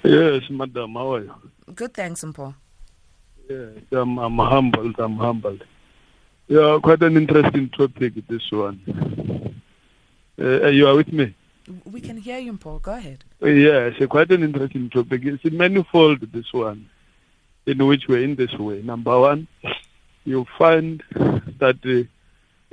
Yes, 0.03 0.43
madam. 0.51 0.95
How 0.95 1.15
are 1.15 1.25
you? 1.25 1.35
Good, 1.75 1.95
thanks, 1.95 2.23
Mpho. 2.23 2.55
Yes, 3.49 3.69
I'm, 3.93 4.19
I'm 4.19 4.39
humbled. 4.39 4.97
I'm 4.99 5.17
humbled. 5.17 5.65
Yeah, 6.47 6.79
quite 6.83 7.03
an 7.03 7.17
interesting 7.17 7.71
topic, 7.71 8.15
this 8.29 8.53
one. 8.53 8.81
Uh, 10.39 10.67
you 10.67 10.87
are 10.87 10.95
with 10.95 11.13
me? 11.13 11.35
We 11.85 12.01
can 12.01 12.19
hear 12.19 12.39
you, 12.39 12.57
Paul. 12.57 12.79
Go 12.79 12.93
ahead. 12.93 13.25
Yes, 13.41 13.95
quite 14.09 14.31
an 14.31 14.43
interesting 14.43 14.91
topic. 14.91 15.23
It's 15.25 15.45
manifold, 15.45 16.21
this 16.33 16.53
one, 16.53 16.91
in 17.67 17.87
which 17.87 18.07
way? 18.07 18.25
In 18.25 18.35
this 18.35 18.53
way. 18.59 18.83
Number 18.83 19.19
one, 19.19 19.49
you 20.25 20.47
find 20.59 21.03
that 21.59 21.79
uh, 21.85 22.05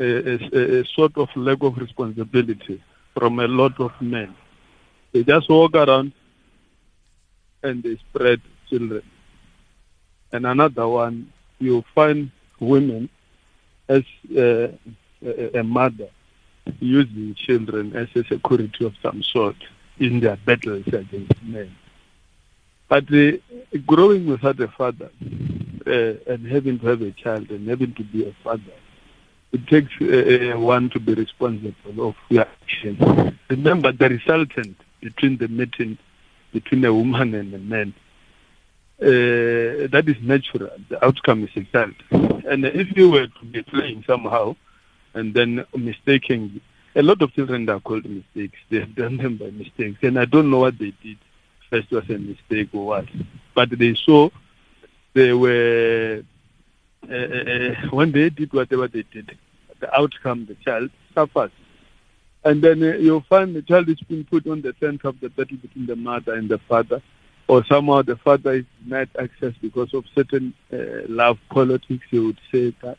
a, 0.02 0.58
a, 0.58 0.82
a 0.82 0.86
sort 0.86 1.18
of 1.18 1.30
lack 1.36 1.64
of 1.64 1.78
responsibility 1.78 2.84
from 3.18 3.40
a 3.40 3.48
lot 3.48 3.80
of 3.80 3.92
men. 4.02 4.36
They 5.14 5.24
just 5.24 5.50
walk 5.50 5.76
around 5.76 6.14
and 7.64 7.84
they 7.84 7.98
spread 7.98 8.42
children. 8.70 9.04
And 10.34 10.46
another 10.46 10.88
one, 10.88 11.32
you 11.60 11.84
find 11.94 12.32
women 12.60 13.10
as 13.88 14.04
uh, 14.36 14.68
a, 15.24 15.60
a 15.60 15.64
mother 15.64 16.10
using 16.80 17.36
children 17.36 17.96
as 17.96 18.08
a 18.16 18.24
security 18.28 18.86
of 18.86 18.94
some 19.02 19.24
sort 19.24 19.56
in 20.00 20.20
their 20.20 20.38
battles 20.38 20.88
against 20.88 21.42
men. 21.44 21.76
But 22.88 23.06
uh, 23.14 23.38
growing 23.86 24.28
without 24.28 24.60
a 24.60 24.68
father 24.68 25.10
uh, 25.88 26.32
and 26.32 26.46
having 26.48 26.80
to 26.80 26.88
have 26.88 27.02
a 27.02 27.12
child 27.12 27.50
and 27.50 27.68
having 27.68 27.94
to 27.94 28.04
be 28.04 28.28
a 28.28 28.34
father, 28.44 28.74
it 29.52 29.68
takes 29.68 29.94
uh, 30.02 30.60
one 30.60 30.90
to 30.92 31.00
be 31.00 31.14
responsible 31.14 32.10
of 32.10 32.16
your 32.30 32.46
actions. 32.64 33.34
Remember 33.50 33.92
the 33.92 34.10
resultant 34.10 34.78
between 35.02 35.38
the 35.38 35.48
meeting 35.48 35.98
between 36.52 36.84
a 36.86 36.94
woman 36.94 37.34
and 37.34 37.54
a 37.54 37.60
man. 37.60 37.94
Uh, 39.02 39.88
that 39.88 40.04
is 40.08 40.18
natural. 40.22 40.70
The 40.90 41.04
outcome 41.04 41.44
is 41.44 41.50
a 41.56 41.64
child. 41.72 41.96
And 42.46 42.66
if 42.66 42.96
you 42.96 43.10
were 43.10 43.28
to 43.28 43.46
be 43.46 43.64
playing 43.64 44.04
somehow, 44.06 44.56
and 45.14 45.34
then 45.34 45.66
mistaking. 45.76 46.62
A 46.96 47.02
lot 47.02 47.22
of 47.22 47.34
children 47.34 47.70
are 47.70 47.80
called 47.80 48.06
mistakes. 48.06 48.60
They 48.70 48.80
have 48.82 48.96
done 48.96 49.18
them 49.18 49.38
by 49.38 49.50
mistakes, 49.52 50.00
and 50.02 50.20
I 50.20 50.26
don't 50.26 50.50
know 50.50 50.60
what 50.60 50.78
they 50.78 50.94
did. 51.04 51.18
First 51.70 51.90
was 51.92 52.10
a 52.10 52.18
mistake 52.18 52.70
or 52.74 52.86
what, 52.86 53.06
but 53.56 53.70
they 53.70 53.96
saw 53.96 54.30
they 55.14 55.32
were 55.32 56.24
uh, 57.10 57.14
uh, 57.14 57.76
when 57.92 58.12
they 58.12 58.30
did 58.30 58.54
whatever 58.54 58.88
they 58.88 59.04
did, 59.12 59.38
the 59.80 59.98
outcome 59.98 60.46
the 60.46 60.56
child 60.56 60.92
suffers. 61.16 61.52
And 62.44 62.62
then 62.62 62.84
uh, 62.84 62.98
you'll 62.98 63.22
find 63.22 63.56
the 63.56 63.62
child 63.62 63.90
is 63.90 64.00
being 64.02 64.26
put 64.26 64.46
on 64.48 64.62
the 64.62 64.76
center 64.80 65.08
of 65.08 65.20
the 65.20 65.30
battle 65.30 65.58
between 65.58 65.88
the 65.88 65.96
mother 65.96 66.34
and 66.34 66.50
the 66.50 66.60
father, 66.60 67.02
or 67.48 67.66
somehow 67.66 68.02
the 68.02 68.18
father 68.18 68.54
is 68.54 68.66
denied 68.84 69.10
access 69.20 69.54
because 69.62 69.94
of 69.94 70.06
certain 70.14 70.54
love 70.72 71.40
politics, 71.50 72.06
you 72.12 72.28
would 72.28 72.40
say 72.52 72.74
that. 72.82 72.98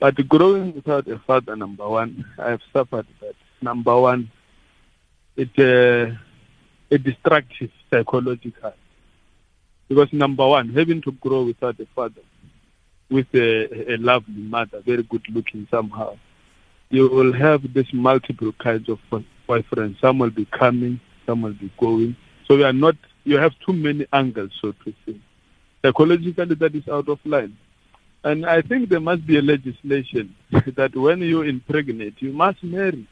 But 0.00 0.28
growing 0.28 0.74
without 0.74 1.08
a 1.08 1.18
father, 1.18 1.56
number 1.56 1.88
one, 1.88 2.24
I 2.38 2.50
have 2.50 2.60
suffered 2.72 3.06
that. 3.20 3.34
Number 3.60 4.00
one, 4.00 4.30
it's 5.36 5.58
a, 5.58 6.10
uh, 6.10 6.14
a 6.90 6.98
destructive 6.98 7.70
psychological. 7.90 8.72
Because 9.88 10.12
number 10.12 10.46
one, 10.46 10.68
having 10.68 11.02
to 11.02 11.12
grow 11.12 11.44
without 11.44 11.80
a 11.80 11.86
father, 11.96 12.20
with 13.10 13.26
a, 13.34 13.94
a 13.94 13.96
lovely 13.96 14.42
mother, 14.42 14.80
very 14.84 15.02
good 15.02 15.24
looking 15.30 15.66
somehow, 15.70 16.16
you 16.90 17.08
will 17.08 17.32
have 17.32 17.72
this 17.74 17.86
multiple 17.92 18.52
kinds 18.52 18.88
of 18.88 18.98
boyfriends. 19.48 20.00
Some 20.00 20.18
will 20.18 20.30
be 20.30 20.44
coming, 20.46 21.00
some 21.26 21.42
will 21.42 21.54
be 21.54 21.72
going. 21.78 22.16
So 22.46 22.54
you 22.54 22.64
are 22.64 22.72
not, 22.72 22.96
you 23.24 23.38
have 23.38 23.52
too 23.66 23.72
many 23.72 24.06
angles, 24.12 24.52
so 24.60 24.72
to 24.72 24.94
say. 25.04 25.16
Psychologically, 25.84 26.54
that 26.54 26.74
is 26.74 26.88
out 26.88 27.08
of 27.08 27.18
line. 27.24 27.56
And 28.24 28.44
I 28.46 28.62
think 28.62 28.88
there 28.88 29.00
must 29.00 29.26
be 29.26 29.38
a 29.38 29.42
legislation 29.42 30.34
that 30.50 30.94
when 30.96 31.20
you 31.20 31.42
impregnate, 31.42 32.14
you 32.18 32.32
must 32.32 32.62
marry. 32.62 33.06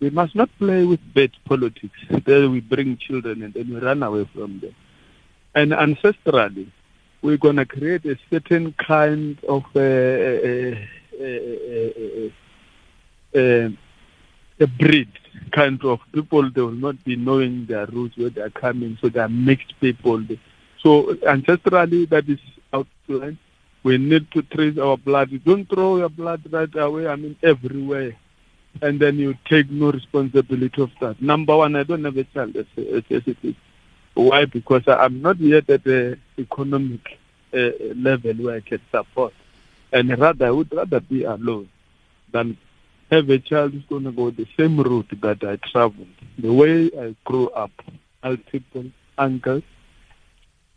We 0.00 0.10
must 0.10 0.36
not 0.36 0.48
play 0.58 0.84
with 0.84 1.00
bad 1.12 1.32
politics. 1.44 1.98
There 2.24 2.48
we 2.48 2.60
bring 2.60 2.96
children 2.98 3.42
and 3.42 3.52
then 3.52 3.68
we 3.68 3.80
run 3.80 4.02
away 4.02 4.28
from 4.32 4.60
them. 4.60 4.74
And 5.54 5.72
ancestrally, 5.72 6.70
we're 7.22 7.36
going 7.36 7.56
to 7.56 7.66
create 7.66 8.04
a 8.04 8.16
certain 8.30 8.74
kind 8.74 9.42
of 9.48 9.64
uh, 9.74 9.80
uh, 9.80 10.76
uh, 13.34 13.70
a 14.60 14.66
breed, 14.66 15.10
kind 15.50 15.84
of 15.84 15.98
people. 16.12 16.48
They 16.48 16.60
will 16.60 16.70
not 16.70 17.02
be 17.04 17.16
knowing 17.16 17.66
their 17.66 17.86
roots, 17.86 18.16
where 18.16 18.30
they 18.30 18.42
are 18.42 18.50
coming, 18.50 18.96
so 19.00 19.08
they 19.08 19.18
are 19.18 19.28
mixed 19.28 19.78
people. 19.80 20.22
So 20.80 21.14
ancestrally, 21.26 22.08
that 22.10 22.28
is 22.28 22.38
outlined 22.72 23.38
we 23.88 23.96
need 23.96 24.30
to 24.32 24.42
trace 24.42 24.76
our 24.76 24.98
blood. 24.98 25.30
Don't 25.44 25.66
throw 25.66 25.96
your 25.96 26.10
blood 26.10 26.42
right 26.50 26.74
away, 26.76 27.06
I 27.06 27.16
mean, 27.16 27.36
everywhere. 27.42 28.14
And 28.82 29.00
then 29.00 29.16
you 29.18 29.34
take 29.46 29.70
no 29.70 29.90
responsibility 29.90 30.82
of 30.82 30.90
that. 31.00 31.22
Number 31.22 31.56
one, 31.56 31.74
I 31.74 31.84
don't 31.84 32.04
have 32.04 32.18
a 32.18 32.24
child 32.24 32.54
as, 32.54 32.66
as, 32.76 33.02
as 33.10 33.22
it 33.26 33.38
is. 33.42 33.54
Why? 34.12 34.44
Because 34.44 34.82
I'm 34.86 35.22
not 35.22 35.40
yet 35.40 35.70
at 35.70 35.84
the 35.84 36.18
economic 36.38 37.18
uh, 37.54 37.70
level 37.96 38.34
where 38.34 38.56
I 38.56 38.60
can 38.60 38.80
support. 38.90 39.32
And 39.90 40.18
rather, 40.18 40.48
I 40.48 40.50
would 40.50 40.70
rather 40.70 41.00
be 41.00 41.24
alone 41.24 41.70
than 42.30 42.58
have 43.10 43.30
a 43.30 43.38
child 43.38 43.72
who's 43.72 43.86
going 43.88 44.04
to 44.04 44.12
go 44.12 44.28
the 44.30 44.46
same 44.58 44.78
route 44.78 45.18
that 45.22 45.42
I 45.42 45.56
traveled. 45.72 46.08
The 46.38 46.52
way 46.52 46.90
I 46.94 47.16
grew 47.24 47.48
up, 47.48 47.70
multiple 48.22 48.90
uncles, 49.16 49.62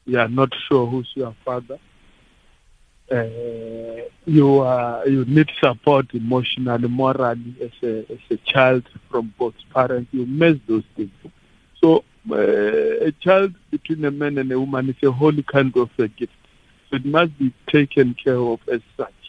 you 0.05 0.17
are 0.17 0.29
not 0.29 0.53
sure 0.69 0.87
who's 0.87 1.11
your 1.13 1.35
father 1.43 1.77
you 4.25 4.59
uh, 4.61 5.03
you 5.05 5.25
need 5.25 5.49
support 5.61 6.13
emotionally, 6.13 6.87
morally 6.87 7.55
as 7.61 7.71
a 7.83 7.99
as 8.11 8.19
a 8.29 8.37
child 8.37 8.83
from 9.09 9.33
both 9.37 9.55
parents. 9.73 10.09
You 10.13 10.25
miss 10.25 10.57
those 10.67 10.83
things. 10.95 11.11
So 11.81 12.03
uh, 12.31 12.35
a 12.35 13.11
child 13.19 13.55
between 13.71 14.05
a 14.05 14.11
man 14.11 14.37
and 14.37 14.51
a 14.51 14.59
woman 14.59 14.89
is 14.89 14.95
a 15.07 15.11
holy 15.11 15.43
kind 15.43 15.75
of 15.75 15.89
a 15.97 16.07
gift. 16.07 16.33
So 16.89 16.97
it 16.97 17.05
must 17.05 17.37
be 17.39 17.53
taken 17.67 18.13
care 18.13 18.37
of 18.39 18.59
as 18.71 18.81
such. 18.97 19.20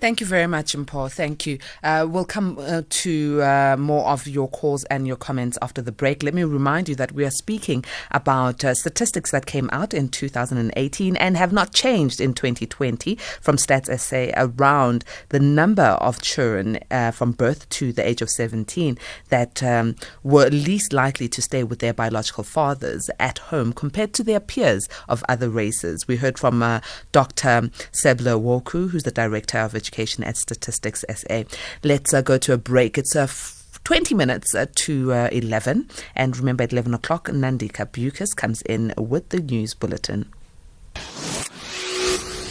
Thank 0.00 0.20
you 0.20 0.28
very 0.28 0.46
much, 0.46 0.76
Mpho. 0.76 1.10
Thank 1.10 1.44
you. 1.44 1.58
Uh, 1.82 2.06
we'll 2.08 2.24
come 2.24 2.56
uh, 2.60 2.82
to 2.88 3.42
uh, 3.42 3.76
more 3.76 4.06
of 4.06 4.28
your 4.28 4.48
calls 4.48 4.84
and 4.84 5.08
your 5.08 5.16
comments 5.16 5.58
after 5.60 5.82
the 5.82 5.90
break. 5.90 6.22
Let 6.22 6.34
me 6.34 6.44
remind 6.44 6.88
you 6.88 6.94
that 6.94 7.10
we 7.10 7.24
are 7.24 7.32
speaking 7.32 7.84
about 8.12 8.64
uh, 8.64 8.74
statistics 8.74 9.32
that 9.32 9.46
came 9.46 9.68
out 9.72 9.92
in 9.92 10.08
2018 10.08 11.16
and 11.16 11.36
have 11.36 11.52
not 11.52 11.74
changed 11.74 12.20
in 12.20 12.32
2020 12.32 13.16
from 13.40 13.56
Stats 13.56 13.98
SA 13.98 14.30
around 14.36 15.04
the 15.30 15.40
number 15.40 15.82
of 15.82 16.22
children 16.22 16.78
uh, 16.92 17.10
from 17.10 17.32
birth 17.32 17.68
to 17.70 17.92
the 17.92 18.06
age 18.06 18.22
of 18.22 18.30
17 18.30 18.96
that 19.30 19.64
um, 19.64 19.96
were 20.22 20.48
least 20.48 20.92
likely 20.92 21.26
to 21.26 21.42
stay 21.42 21.64
with 21.64 21.80
their 21.80 21.92
biological 21.92 22.44
fathers 22.44 23.10
at 23.18 23.38
home 23.38 23.72
compared 23.72 24.12
to 24.12 24.22
their 24.22 24.38
peers 24.38 24.88
of 25.08 25.24
other 25.28 25.50
races. 25.50 26.06
We 26.06 26.18
heard 26.18 26.38
from 26.38 26.62
uh, 26.62 26.82
Dr. 27.10 27.70
Seble 27.90 28.40
Worku, 28.40 28.90
who's 28.90 29.02
the 29.02 29.10
director 29.10 29.58
of 29.58 29.74
Education 29.88 30.22
at 30.24 30.36
Statistics 30.36 31.04
SA. 31.08 31.44
Let's 31.82 32.12
uh, 32.12 32.20
go 32.20 32.36
to 32.38 32.52
a 32.52 32.58
break. 32.58 32.98
It's 32.98 33.16
a 33.16 33.22
f- 33.22 33.80
20 33.84 34.14
minutes 34.14 34.54
uh, 34.54 34.66
to 34.74 35.12
uh, 35.12 35.28
11. 35.32 35.88
And 36.14 36.36
remember, 36.36 36.64
at 36.64 36.72
11 36.72 36.92
o'clock, 36.92 37.28
Nandika 37.28 37.86
Bukas 37.86 38.36
comes 38.36 38.60
in 38.62 38.92
with 38.98 39.30
the 39.30 39.40
news 39.40 39.72
bulletin. 39.74 40.26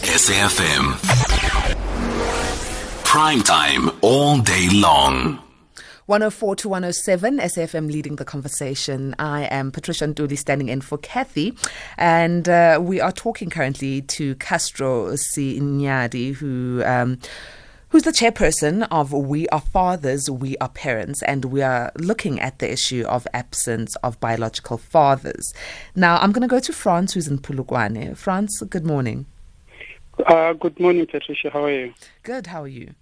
SAFM. 0.03 0.97
Prime 3.03 3.41
time 3.43 3.91
all 4.01 4.39
day 4.39 4.67
long. 4.73 5.46
104 6.07 6.55
to 6.55 6.69
107, 6.69 7.37
SAFM 7.37 7.91
leading 7.91 8.15
the 8.15 8.23
conversation. 8.23 9.13
I 9.19 9.43
am 9.51 9.73
Patricia 9.73 10.05
Nduli 10.05 10.37
standing 10.37 10.69
in 10.69 10.79
for 10.79 10.97
Kathy, 10.97 11.53
and 11.97 12.47
uh, 12.47 12.79
we 12.81 13.01
are 13.01 13.11
talking 13.11 13.49
currently 13.49 14.03
to 14.03 14.35
Castro 14.35 15.07
Sinyadi, 15.11 16.33
who. 16.35 16.81
Um, 16.85 17.19
who's 17.89 18.03
the 18.03 18.11
chairperson 18.11 18.87
of 18.89 19.11
We 19.11 19.49
Are 19.49 19.61
Fathers, 19.61 20.29
We 20.29 20.57
Are 20.57 20.69
Parents, 20.69 21.23
and 21.23 21.45
we 21.45 21.61
are 21.61 21.91
looking 21.97 22.39
at 22.39 22.59
the 22.59 22.71
issue 22.71 23.05
of 23.07 23.27
absence 23.33 23.95
of 23.97 24.19
biological 24.21 24.77
fathers. 24.77 25.53
Now, 25.93 26.17
I'm 26.19 26.31
going 26.31 26.41
to 26.41 26.47
go 26.47 26.59
to 26.59 26.73
France, 26.73 27.13
who's 27.13 27.27
in 27.27 27.39
Polokwane. 27.39 28.15
France, 28.17 28.61
good 28.69 28.85
morning. 28.85 29.25
Uh, 30.25 30.53
good 30.53 30.79
morning, 30.79 31.05
Patricia. 31.05 31.49
How 31.49 31.65
are 31.65 31.71
you? 31.71 31.93
Good. 32.23 32.47
How 32.47 32.63
are 32.63 32.67
you? 32.67 32.93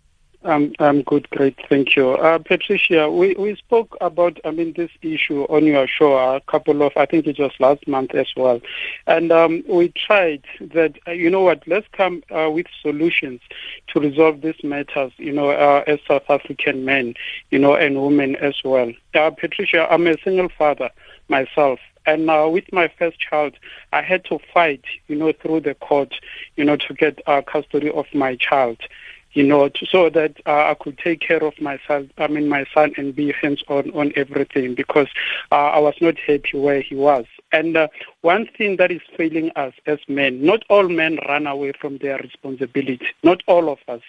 Um, 0.45 0.73
I'm 0.77 1.01
good, 1.01 1.27
great, 1.31 1.57
thank 1.69 1.95
you. 1.95 2.11
Uh, 2.11 2.37
Patricia, 2.37 3.09
we, 3.09 3.33
we 3.33 3.55
spoke 3.55 3.97
about, 3.99 4.39
I 4.45 4.51
mean, 4.51 4.73
this 4.73 4.91
issue 5.01 5.41
on 5.45 5.65
your 5.65 5.87
show 5.87 6.15
a 6.17 6.39
couple 6.41 6.83
of, 6.83 6.93
I 6.95 7.07
think 7.07 7.25
it 7.25 7.39
was 7.39 7.51
last 7.59 7.87
month 7.87 8.13
as 8.13 8.27
well. 8.37 8.61
And 9.07 9.31
um, 9.31 9.63
we 9.67 9.89
tried 9.89 10.43
that, 10.61 10.99
uh, 11.07 11.11
you 11.13 11.31
know 11.31 11.41
what, 11.41 11.67
let's 11.67 11.87
come 11.93 12.21
uh, 12.29 12.51
with 12.51 12.67
solutions 12.79 13.41
to 13.87 13.99
resolve 13.99 14.41
these 14.41 14.63
matters, 14.63 15.11
you 15.17 15.31
know, 15.31 15.49
uh, 15.49 15.83
as 15.87 15.97
South 16.07 16.29
African 16.29 16.85
men, 16.85 17.15
you 17.49 17.57
know, 17.57 17.73
and 17.73 17.99
women 17.99 18.35
as 18.35 18.53
well. 18.63 18.93
Uh, 19.15 19.31
Patricia, 19.31 19.87
I'm 19.91 20.05
a 20.05 20.15
single 20.23 20.49
father 20.49 20.91
myself. 21.27 21.79
And 22.05 22.29
uh, 22.29 22.47
with 22.51 22.71
my 22.71 22.87
first 22.99 23.19
child, 23.19 23.55
I 23.91 24.03
had 24.03 24.25
to 24.25 24.37
fight, 24.53 24.83
you 25.07 25.15
know, 25.15 25.33
through 25.33 25.61
the 25.61 25.73
court, 25.73 26.13
you 26.55 26.63
know, 26.63 26.77
to 26.77 26.93
get 26.93 27.19
uh, 27.25 27.41
custody 27.41 27.89
of 27.89 28.05
my 28.13 28.35
child 28.35 28.77
you 29.35 29.43
know, 29.43 29.69
so 29.89 30.09
that 30.09 30.37
uh, 30.45 30.71
I 30.71 30.75
could 30.79 30.97
take 30.97 31.19
care 31.19 31.43
of 31.43 31.59
myself, 31.61 32.07
I 32.17 32.27
mean, 32.27 32.47
my 32.47 32.65
son, 32.73 32.93
and 32.97 33.15
be 33.15 33.33
hands 33.33 33.63
on 33.67 33.91
on 33.91 34.13
everything 34.15 34.75
because 34.75 35.07
uh, 35.51 35.55
I 35.55 35.79
was 35.79 35.95
not 36.01 36.17
happy 36.17 36.57
where 36.57 36.81
he 36.81 36.95
was. 36.95 37.25
And 37.51 37.77
uh, 37.77 37.87
one 38.21 38.47
thing 38.57 38.77
that 38.77 38.91
is 38.91 39.01
failing 39.15 39.51
us 39.55 39.73
as 39.85 39.99
men, 40.07 40.43
not 40.43 40.63
all 40.69 40.89
men 40.89 41.19
run 41.27 41.47
away 41.47 41.73
from 41.79 41.99
their 41.99 42.17
responsibility, 42.17 43.07
not 43.23 43.43
all 43.47 43.69
of 43.69 43.79
us. 43.87 44.01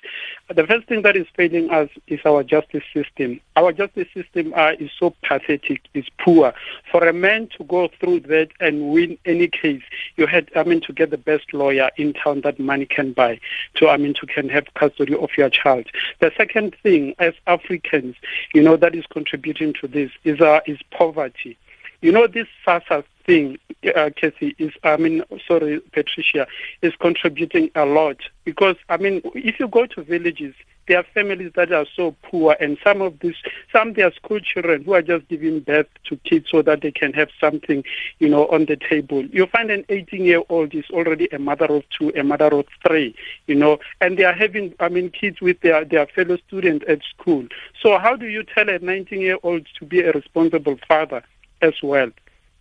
The 0.52 0.66
first 0.66 0.88
thing 0.88 1.02
that 1.02 1.16
is 1.16 1.26
failing 1.36 1.70
us 1.70 1.90
is 2.06 2.20
our 2.24 2.42
justice 2.42 2.84
system. 2.94 3.40
Our 3.56 3.72
justice 3.72 4.08
system 4.14 4.52
uh, 4.56 4.72
is 4.78 4.90
so 4.98 5.14
pathetic, 5.22 5.82
is 5.94 6.06
poor. 6.18 6.54
For 6.90 7.06
a 7.06 7.12
man 7.12 7.48
to 7.58 7.64
go 7.64 7.88
through 8.00 8.20
that 8.20 8.48
and 8.60 8.90
win 8.90 9.18
any 9.24 9.48
case, 9.48 9.82
you 10.16 10.26
had, 10.26 10.50
I 10.56 10.62
mean, 10.62 10.80
to 10.82 10.92
get 10.92 11.10
the 11.10 11.18
best 11.18 11.52
lawyer 11.52 11.90
in 11.96 12.14
town 12.14 12.40
that 12.42 12.58
money 12.58 12.86
can 12.86 13.12
buy, 13.12 13.40
to, 13.76 13.88
I 13.88 13.96
mean, 13.96 14.14
to 14.14 14.26
can 14.26 14.48
have 14.48 14.72
custody 14.74 15.14
of 15.16 15.30
your 15.36 15.50
child. 15.50 15.86
The 16.20 16.32
second 16.36 16.76
thing, 16.82 17.14
as 17.18 17.34
Africans, 17.46 18.16
you 18.54 18.62
know, 18.62 18.76
that 18.76 18.94
is 18.94 19.04
contributing 19.06 19.72
to 19.80 19.88
this 19.88 20.10
is, 20.24 20.40
uh, 20.40 20.60
is 20.66 20.78
poverty. 20.90 21.56
You 22.02 22.12
know, 22.12 22.26
this 22.26 22.46
SASSA 22.66 23.04
thing, 23.24 23.58
uh, 23.94 24.10
Kathy, 24.14 24.54
is, 24.58 24.72
I 24.84 24.96
mean, 24.96 25.24
sorry, 25.48 25.80
Patricia, 25.92 26.46
is 26.82 26.92
contributing 27.00 27.70
a 27.74 27.86
lot. 27.86 28.18
Because, 28.44 28.76
I 28.88 28.96
mean, 28.96 29.22
if 29.34 29.58
you 29.58 29.68
go 29.68 29.86
to 29.86 30.02
villages, 30.02 30.54
there 30.88 30.98
are 30.98 31.06
families 31.14 31.52
that 31.56 31.72
are 31.72 31.86
so 31.96 32.14
poor, 32.22 32.56
and 32.60 32.78
some 32.82 33.02
of 33.02 33.18
these, 33.20 33.34
some 33.72 33.92
their 33.94 34.12
school 34.12 34.40
children 34.40 34.84
who 34.84 34.94
are 34.94 35.02
just 35.02 35.28
giving 35.28 35.60
birth 35.60 35.88
to 36.04 36.16
kids 36.18 36.46
so 36.50 36.62
that 36.62 36.80
they 36.82 36.92
can 36.92 37.12
have 37.12 37.28
something, 37.40 37.84
you 38.18 38.28
know, 38.28 38.46
on 38.48 38.66
the 38.66 38.76
table. 38.76 39.24
You 39.26 39.46
find 39.46 39.70
an 39.70 39.84
18-year-old 39.84 40.74
is 40.74 40.84
already 40.90 41.28
a 41.32 41.38
mother 41.38 41.66
of 41.66 41.84
two, 41.96 42.12
a 42.16 42.22
mother 42.22 42.46
of 42.46 42.66
three, 42.86 43.14
you 43.46 43.54
know, 43.54 43.78
and 44.00 44.18
they 44.18 44.24
are 44.24 44.32
having, 44.32 44.74
I 44.80 44.88
mean, 44.88 45.10
kids 45.10 45.40
with 45.40 45.60
their 45.60 45.84
their 45.84 46.06
fellow 46.06 46.38
students 46.46 46.84
at 46.88 47.00
school. 47.16 47.46
So 47.82 47.98
how 47.98 48.16
do 48.16 48.26
you 48.26 48.42
tell 48.42 48.68
a 48.68 48.78
19-year-old 48.78 49.66
to 49.78 49.84
be 49.84 50.00
a 50.00 50.12
responsible 50.12 50.78
father 50.88 51.22
as 51.62 51.74
well? 51.82 52.10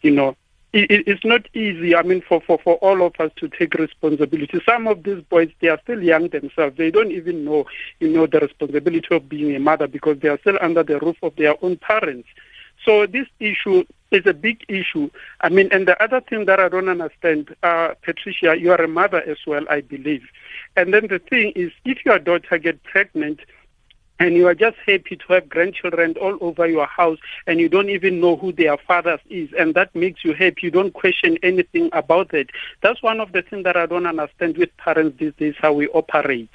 You 0.02 0.12
know, 0.12 0.36
it's 0.78 1.24
not 1.24 1.48
easy, 1.56 1.96
I 1.96 2.02
mean, 2.04 2.22
for, 2.22 2.42
for, 2.42 2.60
for 2.60 2.76
all 2.76 3.06
of 3.06 3.14
us 3.20 3.32
to 3.38 3.48
take 3.48 3.76
responsibility. 3.76 4.60
Some 4.68 4.88
of 4.88 5.04
these 5.04 5.24
boys, 5.24 5.50
they 5.62 5.70
are 5.70 5.80
still 5.84 6.04
young 6.04 6.28
themselves. 6.28 6.78
They 6.78 6.92
don't 6.92 7.12
even 7.12 7.46
know, 7.46 7.66
you 8.00 8.10
know, 8.10 8.28
the 8.28 8.42
responsibility 8.42 9.08
of 9.12 9.30
being 9.30 9.56
a 9.56 9.60
mother 9.60 9.88
because 9.88 10.20
they 10.20 10.28
are 10.28 10.40
still 10.40 10.58
under 10.62 10.84
the 10.84 11.00
roof 11.00 11.16
of 11.24 11.36
their 11.38 11.56
own 11.64 11.78
parents. 11.78 12.28
So 12.86 13.06
this 13.08 13.28
issue 13.40 13.86
is 14.12 14.26
a 14.26 14.34
big 14.34 14.66
issue. 14.68 15.10
I 15.42 15.50
mean, 15.50 15.70
and 15.72 15.88
the 15.88 16.02
other 16.04 16.20
thing 16.22 16.46
that 16.46 16.60
I 16.60 16.68
don't 16.68 16.90
understand, 16.90 17.56
uh, 17.64 17.94
Patricia, 18.04 18.56
you 18.60 18.72
are 18.72 18.82
a 18.82 18.88
mother 18.88 19.24
as 19.28 19.38
well, 19.48 19.64
I 19.70 19.82
believe. 19.82 20.24
And 20.76 20.94
then 20.94 21.08
the 21.08 21.20
thing 21.20 21.54
is, 21.56 21.72
if 21.86 22.06
your 22.06 22.20
daughter 22.20 22.58
get 22.58 22.84
pregnant, 22.84 23.40
and 24.19 24.36
you 24.36 24.47
are 24.47 24.56
just 24.56 24.78
happy 24.86 25.15
to 25.15 25.34
have 25.34 25.49
grandchildren 25.49 26.15
all 26.21 26.38
over 26.41 26.67
your 26.67 26.86
house 26.86 27.19
and 27.47 27.60
you 27.60 27.69
don't 27.69 27.89
even 27.89 28.19
know 28.19 28.36
who 28.36 28.51
their 28.51 28.78
fathers 28.78 29.19
is. 29.30 29.49
And 29.58 29.73
that 29.75 29.93
makes 29.95 30.23
you 30.23 30.34
happy. 30.34 30.62
You 30.63 30.71
don't 30.71 30.93
question 30.93 31.38
anything 31.43 31.89
about 31.93 32.34
it 32.34 32.49
that's 32.82 33.01
one 33.01 33.19
of 33.19 33.32
the 33.32 33.41
things 33.41 33.63
that 33.63 33.78
i 33.78 33.86
don't 33.86 34.06
understand 34.06 34.58
with 34.58 34.75
parents 34.78 35.17
these 35.19 35.34
days 35.38 35.56
how 35.60 35.73
we 35.73 35.88
operate 35.89 36.49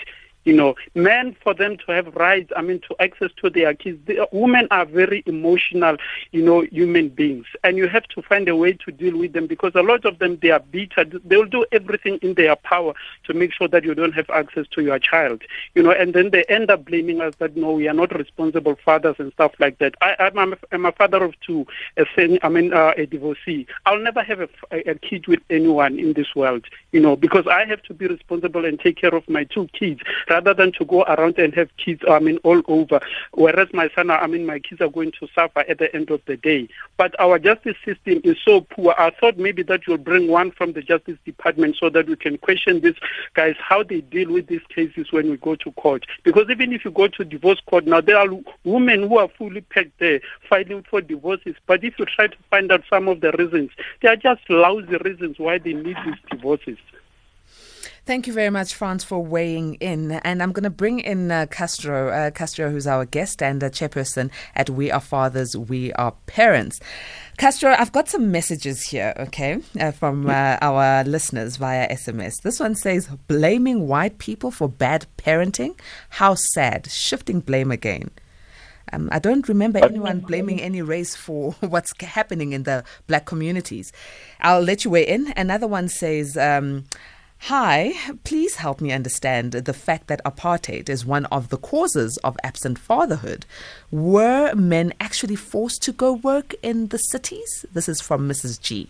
you 0.45 0.55
know, 0.55 0.75
men 0.95 1.37
for 1.43 1.55
them 1.55 1.77
to 1.77 1.93
have 1.93 2.15
rights, 2.17 2.53
I 2.57 2.63
mean, 2.63 2.81
to 2.89 2.97
access 3.01 3.31
to 3.43 3.51
their 3.51 3.75
kids. 3.75 3.99
The, 4.07 4.27
women 4.33 4.69
are 4.71 4.87
very 4.87 5.23
emotional, 5.27 5.97
you 6.33 6.43
know, 6.43 6.63
human 6.63 7.09
beings, 7.11 7.47
and 7.63 7.77
you 7.77 7.89
have 7.89 8.05
to 8.15 8.23
find 8.23 8.49
a 8.49 8.57
way 8.57 8.73
to 8.73 8.93
deal 8.93 9.19
with 9.19 9.33
them 9.33 9.47
because 9.47 9.73
a 9.75 9.83
lot 9.83 10.05
of 10.05 10.19
them 10.19 10.39
they 10.41 10.51
are 10.51 10.61
bitter. 10.61 11.05
They 11.05 11.37
will 11.37 11.47
do 11.47 11.67
everything 11.73 12.19
in 12.23 12.35
their 12.35 12.57
power 12.57 12.95
to 13.25 13.35
make 13.35 13.53
sure 13.53 13.69
that 13.69 13.85
you 13.85 13.95
don't 13.95 14.13
have 14.13 14.31
access 14.31 14.67
to 14.73 14.83
your 14.83 14.99
child, 14.99 15.43
you 15.75 15.83
know, 15.83 15.93
and 15.93 16.15
then 16.15 16.31
they 16.31 16.45
end 16.45 16.71
up 16.71 16.87
blaming 16.87 17.21
us 17.21 17.35
that 17.39 17.57
no, 17.57 17.73
we 17.73 17.89
are 17.89 17.95
not 17.95 18.17
responsible 18.19 18.77
fathers 18.83 19.17
and 19.19 19.33
stuff 19.33 19.53
like 19.59 19.79
that. 19.79 19.95
I, 20.01 20.15
I'm, 20.19 20.53
a, 20.55 20.57
I'm 20.73 20.87
a 20.87 20.93
father 20.93 21.23
of 21.23 21.35
two, 21.41 21.67
a 21.99 22.07
son, 22.17 22.39
I 22.43 22.49
mean, 22.49 22.73
uh, 22.73 22.93
a 22.97 23.07
divorcee. 23.07 23.67
I'll 23.85 23.99
never 24.01 24.23
have 24.23 24.41
a, 24.41 24.49
a 24.71 24.95
kid 24.95 25.27
with 25.27 25.41
anyone 25.51 25.99
in 25.99 26.15
this 26.15 26.35
world, 26.35 26.65
you 26.93 27.01
know, 27.01 27.15
because 27.15 27.47
I 27.47 27.67
have 27.67 27.83
to 27.85 27.95
be 27.95 28.07
responsible 28.07 28.65
and 28.65 28.81
take 28.81 28.97
care 28.97 29.15
of 29.15 29.29
my 29.29 29.45
two 29.45 29.69
kids 29.79 30.01
rather 30.31 30.55
than 30.55 30.73
to 30.73 30.85
go 30.85 31.03
around 31.03 31.39
and 31.39 31.53
have 31.55 31.69
kids, 31.77 32.03
I 32.09 32.21
mean, 32.21 32.39
all 32.39 32.63
over. 32.69 33.01
Whereas 33.33 33.69
my 33.73 33.91
son, 33.95 34.11
I 34.11 34.27
mean, 34.27 34.47
my 34.47 34.61
kids 34.61 34.81
are 34.81 34.89
going 34.89 35.13
to 35.21 35.29
suffer 35.35 35.61
at 35.69 35.79
the 35.79 35.95
end 35.95 36.11
of 36.11 36.21
the 36.27 36.37
day. 36.37 36.69
But 36.97 37.19
our 37.21 37.39
justice 37.39 37.77
system 37.85 38.21
is 38.25 38.37
so 38.45 38.63
poor. 38.63 38.95
I 38.97 39.11
thought 39.11 39.37
maybe 39.37 39.63
that 39.65 39.87
you'll 39.87 39.99
bring 39.99 40.29
one 40.29 40.53
from 40.53 40.73
the 40.73 40.83
Justice 40.83 41.19
Department 41.25 41.77
so 41.79 41.91
that 41.91 42.07
we 42.09 42.17
can 42.17 42.39
question 42.39 42.81
these 42.81 42.95
guys, 43.35 43.57
how 43.59 43.83
they 43.83 44.01
deal 44.01 44.33
with 44.33 44.47
these 44.47 44.63
cases 44.75 45.13
when 45.13 45.31
we 45.31 45.37
go 45.37 45.57
to 45.57 45.73
court. 45.73 46.07
Because 46.23 46.47
even 46.51 46.73
if 46.73 46.85
you 46.85 46.91
go 46.91 47.09
to 47.09 47.25
divorce 47.25 47.61
court, 47.67 47.87
now 47.87 48.01
there 48.01 48.17
are 48.17 48.29
women 48.65 49.09
who 49.09 49.19
are 49.19 49.29
fully 49.37 49.61
packed 49.63 49.99
there 49.99 50.21
fighting 50.49 50.85
for 50.89 51.01
divorces. 51.01 51.57
But 51.67 51.85
if 51.85 51.99
you 51.99 52.05
try 52.07 52.29
to 52.29 52.37
find 52.51 52.71
out 52.71 52.83
some 52.89 53.09
of 53.09 53.21
the 53.21 53.33
reasons, 53.33 53.71
they 54.03 54.09
are 54.09 54.17
just 54.17 54.43
lousy 54.49 54.97
reasons 55.05 55.39
why 55.39 55.59
they 55.59 55.73
need 55.73 55.97
these 56.05 56.15
divorces. 56.31 56.79
Thank 58.07 58.27
you 58.27 58.33
very 58.33 58.51
much, 58.51 58.75
Franz, 58.75 59.05
for 59.05 59.23
weighing 59.23 59.75
in. 59.75 60.13
And 60.13 60.43
I'm 60.43 60.53
going 60.53 60.65
to 60.65 60.71
bring 60.71 61.01
in 61.01 61.31
uh, 61.31 61.47
Castro, 61.51 62.09
uh, 62.09 62.31
Castro, 62.31 62.71
who's 62.71 62.87
our 62.87 63.05
guest 63.05 63.43
and 63.43 63.63
a 63.63 63.71
chairperson 63.71 64.31
at 64.57 64.71
We 64.71 64.91
Are 64.91 65.01
Fathers, 65.01 65.57
We 65.57 65.93
Are 65.93 66.13
Parents. 66.27 66.81
Castro, 67.37 67.75
I've 67.79 67.93
got 67.93 68.09
some 68.09 68.31
messages 68.31 68.83
here, 68.83 69.15
okay, 69.19 69.59
uh, 69.79 69.93
from 69.93 70.29
uh, 70.29 70.59
our 70.61 71.05
listeners 71.05 71.57
via 71.57 71.89
SMS. 71.89 72.43
This 72.43 72.59
one 72.59 72.75
says, 72.75 73.07
blaming 73.29 73.87
white 73.87 74.19
people 74.19 74.51
for 74.51 74.69
bad 74.69 75.07
parenting. 75.17 75.79
How 76.09 76.35
sad. 76.35 76.91
Shifting 76.91 77.41
blame 77.41 77.71
again. 77.71 78.11
Um, 78.93 79.09
I 79.13 79.19
don't 79.19 79.49
remember 79.49 79.79
anyone 79.79 80.21
blaming 80.21 80.61
any 80.61 80.83
race 80.83 81.15
for 81.15 81.53
what's 81.61 81.93
happening 82.01 82.53
in 82.53 82.65
the 82.65 82.85
black 83.07 83.27
communities. 83.27 83.93
I'll 84.41 84.63
let 84.63 84.85
you 84.85 84.91
weigh 84.91 85.07
in. 85.07 85.33
Another 85.37 85.67
one 85.67 85.89
says, 85.89 86.37
um, 86.37 86.87
Hi, 87.45 87.95
please 88.23 88.57
help 88.57 88.83
me 88.83 88.93
understand 88.93 89.53
the 89.53 89.73
fact 89.73 90.09
that 90.09 90.23
apartheid 90.25 90.91
is 90.91 91.07
one 91.07 91.25
of 91.27 91.49
the 91.49 91.57
causes 91.57 92.19
of 92.19 92.37
absent 92.45 92.79
fatherhood. 92.79 93.47
Were 93.91 94.55
men 94.55 94.93
actually 95.01 95.37
forced 95.37 95.83
to 95.85 95.93
go 95.93 96.13
work 96.13 96.55
in 96.63 96.89
the 96.89 96.99
cities? 96.99 97.65
This 97.73 97.89
is 97.89 98.01
from 98.01 98.29
Mrs. 98.29 98.61
G. 98.61 98.89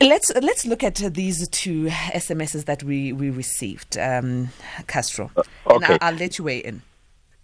Let's 0.00 0.32
let's 0.34 0.66
look 0.66 0.82
at 0.82 0.96
these 0.96 1.48
two 1.48 1.86
SMSs 1.86 2.64
that 2.64 2.82
we 2.82 3.12
we 3.12 3.30
received, 3.30 3.96
um, 3.96 4.50
Castro. 4.88 5.30
Uh, 5.36 5.42
okay. 5.66 5.94
I'll, 5.94 5.98
I'll, 6.12 6.14
let 6.14 6.38
you 6.38 6.44
weigh 6.44 6.58
in. 6.58 6.82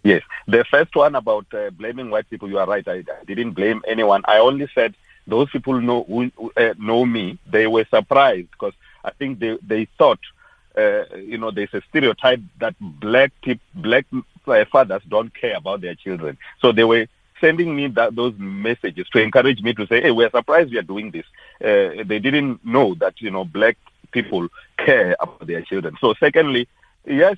Yes, 0.03 0.23
the 0.45 0.65
first 0.65 0.95
one 0.95 1.15
about 1.15 1.45
uh, 1.53 1.69
blaming 1.71 2.09
white 2.09 2.29
people. 2.29 2.49
You 2.49 2.59
are 2.59 2.67
right. 2.67 2.87
I, 2.87 2.97
I, 2.97 3.23
didn't 3.25 3.51
blame 3.51 3.81
anyone. 3.87 4.23
I 4.25 4.39
only 4.39 4.69
said 4.75 4.95
those 5.25 5.49
people 5.49 5.81
know 5.81 6.03
who, 6.03 6.31
uh, 6.55 6.73
know 6.77 7.05
me. 7.05 7.39
They 7.49 7.67
were 7.67 7.85
surprised 7.89 8.51
because 8.51 8.73
I 9.03 9.11
think 9.11 9.39
they 9.39 9.57
they 9.61 9.85
thought, 9.97 10.19
uh, 10.77 11.03
you 11.15 11.37
know, 11.37 11.51
there's 11.51 11.73
a 11.73 11.81
stereotype 11.89 12.41
that 12.59 12.75
black 12.79 13.31
pe- 13.43 13.59
black 13.73 14.05
uh, 14.47 14.65
fathers 14.71 15.01
don't 15.07 15.33
care 15.33 15.55
about 15.57 15.81
their 15.81 15.95
children. 15.95 16.37
So 16.61 16.71
they 16.71 16.83
were 16.83 17.07
sending 17.39 17.75
me 17.75 17.87
that, 17.87 18.15
those 18.15 18.33
messages 18.37 19.07
to 19.09 19.21
encourage 19.21 19.61
me 19.61 19.73
to 19.73 19.87
say, 19.87 20.01
hey, 20.01 20.11
we're 20.11 20.29
surprised 20.29 20.71
we 20.71 20.77
are 20.77 20.83
doing 20.83 21.11
this. 21.11 21.25
Uh, 21.63 22.03
they 22.05 22.19
didn't 22.19 22.65
know 22.65 22.95
that 22.95 23.21
you 23.21 23.31
know 23.31 23.45
black 23.45 23.77
people 24.11 24.47
care 24.77 25.15
about 25.19 25.45
their 25.47 25.61
children. 25.61 25.95
So 26.01 26.13
secondly, 26.19 26.67
yes. 27.05 27.37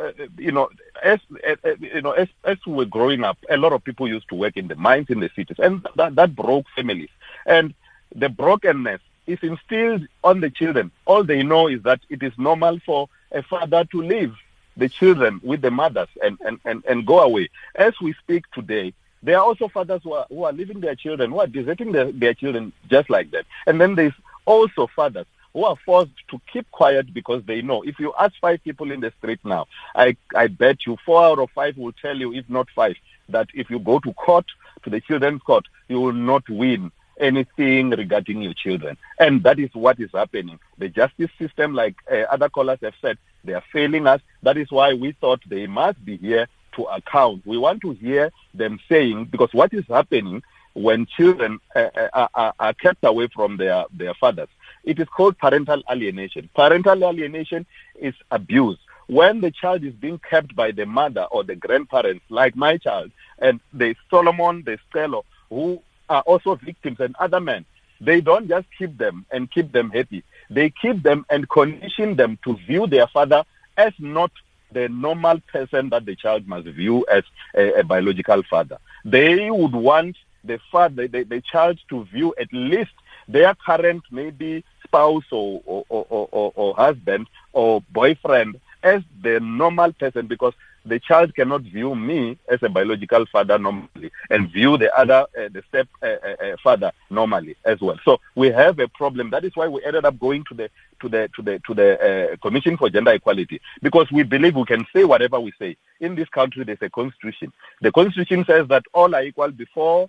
Uh, 0.00 0.12
you 0.38 0.52
know, 0.52 0.68
as 1.02 1.18
uh, 1.48 1.56
you 1.80 2.00
know, 2.00 2.12
as 2.12 2.28
as 2.44 2.56
we 2.64 2.72
were 2.74 2.84
growing 2.84 3.24
up, 3.24 3.36
a 3.50 3.56
lot 3.56 3.72
of 3.72 3.82
people 3.82 4.06
used 4.06 4.28
to 4.28 4.36
work 4.36 4.56
in 4.56 4.68
the 4.68 4.76
mines 4.76 5.10
in 5.10 5.18
the 5.18 5.28
cities, 5.34 5.56
and 5.58 5.84
that 5.96 6.14
that 6.14 6.36
broke 6.36 6.66
families. 6.76 7.08
And 7.44 7.74
the 8.14 8.28
brokenness 8.28 9.00
is 9.32 9.38
instilled 9.42 10.06
on 10.24 10.40
the 10.40 10.50
children. 10.50 10.90
All 11.06 11.24
they 11.24 11.42
know 11.42 11.68
is 11.68 11.82
that 11.82 12.00
it 12.08 12.22
is 12.22 12.32
normal 12.38 12.78
for 12.80 13.08
a 13.32 13.42
father 13.42 13.84
to 13.84 14.02
leave 14.02 14.34
the 14.76 14.88
children 14.88 15.40
with 15.42 15.60
the 15.62 15.70
mothers 15.70 16.08
and, 16.22 16.38
and, 16.44 16.58
and, 16.64 16.84
and 16.86 17.06
go 17.06 17.20
away. 17.20 17.48
As 17.74 17.94
we 18.00 18.14
speak 18.14 18.44
today, 18.52 18.92
there 19.22 19.36
are 19.38 19.44
also 19.44 19.68
fathers 19.68 20.00
who 20.02 20.14
are, 20.14 20.26
who 20.28 20.44
are 20.44 20.52
leaving 20.52 20.80
their 20.80 20.94
children, 20.94 21.30
who 21.30 21.40
are 21.40 21.46
deserting 21.46 21.92
their, 21.92 22.10
their 22.10 22.34
children 22.34 22.72
just 22.88 23.10
like 23.10 23.30
that. 23.32 23.44
And 23.66 23.80
then 23.80 23.94
there's 23.94 24.14
also 24.46 24.86
fathers 24.94 25.26
who 25.52 25.64
are 25.64 25.76
forced 25.84 26.12
to 26.30 26.40
keep 26.52 26.70
quiet 26.70 27.12
because 27.12 27.42
they 27.44 27.60
know 27.60 27.82
if 27.82 27.98
you 27.98 28.14
ask 28.18 28.34
five 28.40 28.62
people 28.62 28.90
in 28.90 29.00
the 29.00 29.12
street 29.18 29.40
now, 29.44 29.66
I, 29.94 30.16
I 30.34 30.46
bet 30.46 30.86
you 30.86 30.96
four 31.04 31.22
out 31.22 31.38
of 31.38 31.50
five 31.50 31.76
will 31.76 31.92
tell 31.92 32.16
you, 32.16 32.32
if 32.32 32.48
not 32.48 32.68
five, 32.74 32.96
that 33.28 33.48
if 33.54 33.68
you 33.68 33.78
go 33.78 33.98
to 34.00 34.12
court, 34.14 34.46
to 34.84 34.90
the 34.90 35.00
children's 35.00 35.42
court, 35.42 35.66
you 35.88 36.00
will 36.00 36.12
not 36.12 36.48
win 36.48 36.90
anything 37.20 37.90
regarding 37.90 38.42
your 38.42 38.54
children. 38.54 38.96
And 39.18 39.42
that 39.44 39.58
is 39.58 39.70
what 39.74 40.00
is 40.00 40.10
happening. 40.12 40.58
The 40.78 40.88
justice 40.88 41.30
system, 41.38 41.74
like 41.74 41.96
uh, 42.10 42.24
other 42.30 42.48
callers 42.48 42.78
have 42.82 42.94
said, 43.00 43.18
they 43.44 43.52
are 43.54 43.64
failing 43.72 44.06
us. 44.06 44.20
That 44.42 44.56
is 44.56 44.70
why 44.70 44.94
we 44.94 45.12
thought 45.12 45.40
they 45.46 45.66
must 45.66 46.04
be 46.04 46.16
here 46.16 46.48
to 46.76 46.84
account. 46.84 47.46
We 47.46 47.58
want 47.58 47.82
to 47.82 47.92
hear 47.92 48.30
them 48.54 48.80
saying, 48.88 49.26
because 49.26 49.52
what 49.52 49.72
is 49.72 49.84
happening 49.88 50.42
when 50.74 51.04
children 51.06 51.58
uh, 51.74 51.88
uh 52.14 52.28
are, 52.34 52.54
are 52.58 52.74
kept 52.74 53.04
away 53.04 53.28
from 53.34 53.56
their, 53.56 53.84
their 53.92 54.14
fathers, 54.14 54.48
it 54.84 54.98
is 54.98 55.08
called 55.08 55.36
parental 55.38 55.82
alienation. 55.90 56.48
Parental 56.54 57.04
alienation 57.04 57.66
is 57.96 58.14
abuse. 58.30 58.78
When 59.08 59.40
the 59.40 59.50
child 59.50 59.82
is 59.82 59.94
being 59.94 60.18
kept 60.18 60.54
by 60.54 60.70
the 60.70 60.86
mother 60.86 61.24
or 61.24 61.42
the 61.42 61.56
grandparents, 61.56 62.24
like 62.28 62.54
my 62.54 62.76
child, 62.76 63.10
and 63.40 63.60
there's 63.72 63.96
Solomon, 64.08 64.62
there's 64.64 64.78
Stella, 64.88 65.22
who 65.48 65.82
are 66.10 66.22
also 66.22 66.56
victims 66.56 66.98
and 67.00 67.14
other 67.18 67.40
men. 67.40 67.64
They 68.00 68.20
don't 68.20 68.48
just 68.48 68.66
keep 68.76 68.98
them 68.98 69.24
and 69.30 69.50
keep 69.50 69.72
them 69.72 69.90
happy. 69.90 70.24
They 70.50 70.70
keep 70.70 71.02
them 71.02 71.24
and 71.30 71.48
condition 71.48 72.16
them 72.16 72.38
to 72.44 72.56
view 72.56 72.86
their 72.86 73.06
father 73.06 73.44
as 73.76 73.92
not 73.98 74.32
the 74.72 74.88
normal 74.88 75.40
person 75.52 75.88
that 75.90 76.06
the 76.06 76.16
child 76.16 76.46
must 76.46 76.66
view 76.66 77.06
as 77.10 77.24
a, 77.54 77.80
a 77.80 77.84
biological 77.84 78.42
father. 78.48 78.78
They 79.04 79.50
would 79.50 79.72
want 79.72 80.16
the 80.44 80.58
father, 80.70 81.08
the, 81.08 81.24
the 81.24 81.40
child 81.40 81.78
to 81.90 82.04
view 82.04 82.34
at 82.40 82.52
least 82.52 82.92
their 83.28 83.54
current 83.54 84.02
maybe 84.10 84.64
spouse 84.84 85.24
or, 85.30 85.62
or, 85.64 85.84
or, 85.88 86.06
or, 86.32 86.52
or 86.54 86.74
husband 86.74 87.26
or 87.52 87.82
boyfriend 87.92 88.60
as 88.82 89.02
the 89.22 89.40
normal 89.40 89.92
person 89.92 90.26
because 90.26 90.54
the 90.84 90.98
child 90.98 91.34
cannot 91.34 91.62
view 91.62 91.94
me 91.94 92.38
as 92.48 92.62
a 92.62 92.68
biological 92.68 93.26
father 93.26 93.58
normally 93.58 94.10
and 94.30 94.50
view 94.50 94.78
the 94.78 94.94
other, 94.96 95.26
uh, 95.38 95.48
the 95.50 95.62
step 95.68 95.88
uh, 96.02 96.06
uh, 96.06 96.44
uh, 96.44 96.56
father 96.62 96.92
normally 97.10 97.56
as 97.64 97.80
well. 97.80 97.98
So 98.04 98.18
we 98.34 98.48
have 98.48 98.78
a 98.78 98.88
problem. 98.88 99.30
That 99.30 99.44
is 99.44 99.54
why 99.54 99.68
we 99.68 99.84
ended 99.84 100.04
up 100.04 100.18
going 100.18 100.44
to 100.44 100.54
the 100.54 100.70
to 101.00 101.08
the 101.08 101.30
to 101.36 101.42
the 101.42 101.58
to 101.66 101.74
the 101.74 102.32
uh, 102.32 102.36
Commission 102.36 102.76
for 102.76 102.88
Gender 102.88 103.12
Equality 103.12 103.60
because 103.82 104.10
we 104.10 104.22
believe 104.22 104.56
we 104.56 104.64
can 104.64 104.86
say 104.94 105.04
whatever 105.04 105.38
we 105.38 105.52
say. 105.58 105.76
In 106.00 106.14
this 106.14 106.28
country, 106.28 106.64
there's 106.64 106.82
a 106.82 106.90
constitution. 106.90 107.52
The 107.82 107.92
constitution 107.92 108.44
says 108.46 108.68
that 108.68 108.84
all 108.94 109.14
are 109.14 109.22
equal 109.22 109.50
before 109.50 110.08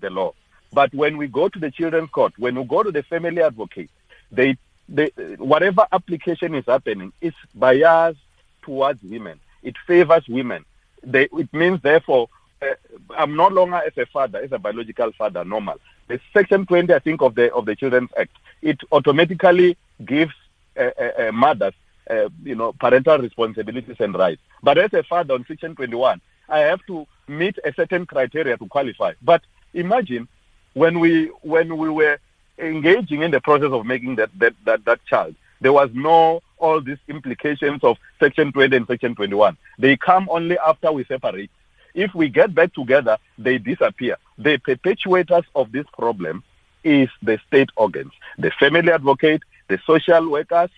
the 0.00 0.10
law. 0.10 0.32
But 0.72 0.94
when 0.94 1.16
we 1.16 1.26
go 1.26 1.48
to 1.48 1.58
the 1.58 1.70
children's 1.70 2.10
court, 2.10 2.34
when 2.38 2.54
we 2.54 2.64
go 2.64 2.82
to 2.82 2.92
the 2.92 3.02
family 3.02 3.42
advocate, 3.42 3.90
they, 4.30 4.58
they 4.88 5.10
whatever 5.38 5.86
application 5.90 6.54
is 6.54 6.66
happening 6.66 7.12
is 7.20 7.32
biased 7.54 8.20
towards 8.62 9.02
women 9.02 9.40
it 9.62 9.76
favors 9.86 10.26
women. 10.28 10.64
They, 11.02 11.28
it 11.32 11.52
means, 11.52 11.80
therefore, 11.82 12.28
uh, 12.60 12.74
I'm 13.16 13.36
no 13.36 13.48
longer 13.48 13.76
as 13.76 13.96
a 13.96 14.06
father, 14.06 14.40
as 14.40 14.52
a 14.52 14.58
biological 14.58 15.12
father, 15.12 15.44
normal. 15.44 15.76
The 16.08 16.20
Section 16.32 16.66
20, 16.66 16.92
I 16.92 16.98
think, 16.98 17.22
of 17.22 17.34
the 17.34 17.52
of 17.52 17.66
the 17.66 17.76
Children's 17.76 18.10
Act, 18.18 18.32
it 18.62 18.80
automatically 18.90 19.76
gives 20.04 20.32
uh, 20.76 20.90
uh, 20.98 21.28
uh 21.28 21.32
mothers, 21.32 21.74
uh, 22.10 22.28
you 22.42 22.54
know, 22.54 22.72
parental 22.72 23.18
responsibilities 23.18 23.96
and 24.00 24.14
rights. 24.14 24.40
But 24.62 24.78
as 24.78 24.92
a 24.92 25.02
father 25.02 25.34
on 25.34 25.44
Section 25.46 25.76
21, 25.76 26.20
I 26.48 26.58
have 26.60 26.84
to 26.86 27.06
meet 27.28 27.58
a 27.64 27.72
certain 27.74 28.06
criteria 28.06 28.56
to 28.56 28.66
qualify. 28.66 29.12
But 29.22 29.42
imagine 29.74 30.28
when 30.74 30.98
we 30.98 31.26
when 31.42 31.76
we 31.76 31.90
were 31.90 32.18
engaging 32.58 33.22
in 33.22 33.30
the 33.30 33.40
process 33.40 33.70
of 33.70 33.86
making 33.86 34.16
that 34.16 34.30
that 34.38 34.54
that, 34.64 34.84
that 34.84 35.04
child, 35.04 35.34
there 35.60 35.72
was 35.72 35.90
no 35.92 36.42
all 36.60 36.80
these 36.80 36.98
implications 37.08 37.82
of 37.82 37.96
Section 38.20 38.52
20 38.52 38.76
and 38.76 38.86
Section 38.86 39.14
21. 39.14 39.56
They 39.78 39.96
come 39.96 40.28
only 40.30 40.58
after 40.58 40.92
we 40.92 41.04
separate. 41.04 41.50
If 41.94 42.14
we 42.14 42.28
get 42.28 42.54
back 42.54 42.74
together, 42.74 43.18
they 43.38 43.58
disappear. 43.58 44.16
The 44.36 44.58
perpetuators 44.58 45.44
of 45.54 45.72
this 45.72 45.86
problem 45.96 46.44
is 46.84 47.08
the 47.22 47.38
state 47.46 47.70
organs, 47.76 48.12
the 48.38 48.50
family 48.52 48.92
advocate, 48.92 49.42
the 49.68 49.78
social 49.86 50.30
workers, 50.30 50.70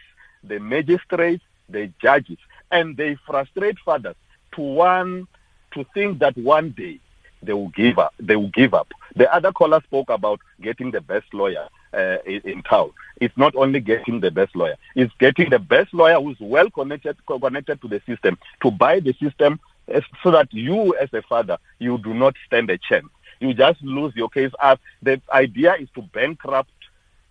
the 0.43 0.59
magistrates, 0.59 1.45
the 1.69 1.93
judges, 2.01 2.39
and 2.71 2.97
they 2.97 3.17
frustrate 3.27 3.79
fathers 3.85 4.17
to 4.53 4.61
one 4.63 5.27
to 5.73 5.85
think 5.95 6.19
that 6.19 6.37
one 6.37 6.71
day 6.71 6.99
they 7.43 7.53
will 7.53 7.69
give 7.69 7.99
up. 7.99 8.15
They 8.19 8.37
will 8.37 8.49
give 8.49 8.75
up. 8.75 8.89
The 9.17 9.33
other 9.33 9.53
caller 9.53 9.81
spoke 9.87 10.11
about 10.11 10.41
getting 10.61 10.91
the 10.91 11.01
best 11.01 11.33
lawyer 11.33 11.69
uh, 11.93 12.19
in 12.25 12.63
town. 12.63 12.91
It's 13.21 13.37
not 13.37 13.55
only 13.57 13.81
getting 13.81 14.21
the 14.21 14.31
best 14.31 14.55
lawyer; 14.57 14.77
it's 14.95 15.13
getting 15.19 15.51
the 15.51 15.59
best 15.59 15.93
lawyer 15.93 16.21
who's 16.21 16.41
well 16.41 16.71
connected 16.71 17.17
connected 17.27 17.81
to 17.83 17.89
the 17.89 18.01
system 18.07 18.39
to 18.63 18.71
buy 18.71 19.01
the 19.01 19.13
system, 19.15 19.61
uh, 19.93 20.01
so 20.23 20.31
that 20.31 20.53
you, 20.53 20.95
as 20.97 21.13
a 21.13 21.23
father, 21.23 21.59
you 21.79 21.99
do 21.99 22.15
not 22.15 22.35
stand 22.47 22.71
a 22.71 22.79
chance. 22.79 23.09
You 23.41 23.55
just 23.55 23.83
lose 23.83 24.15
your 24.15 24.29
case. 24.29 24.53
As 24.63 24.79
the 25.03 25.21
idea 25.33 25.75
is 25.75 25.89
to 25.95 26.03
bankrupt 26.03 26.71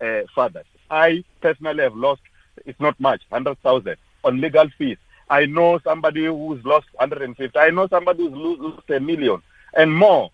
uh, 0.00 0.22
fathers. 0.34 0.66
I 0.90 1.24
personally 1.40 1.82
have 1.82 1.94
lost. 1.94 2.22
It's 2.66 2.80
not 2.80 2.98
much, 3.00 3.22
hundred 3.30 3.58
thousand 3.62 3.96
on 4.24 4.40
legal 4.40 4.68
fees. 4.76 4.98
I 5.30 5.46
know 5.46 5.78
somebody 5.84 6.26
who's 6.26 6.62
lost 6.64 6.86
150. 6.94 7.56
I 7.58 7.70
know 7.70 7.86
somebody 7.86 8.28
who's 8.28 8.58
lost 8.58 8.90
a 8.90 8.98
million 8.98 9.40
and 9.74 9.92
more 9.94 10.30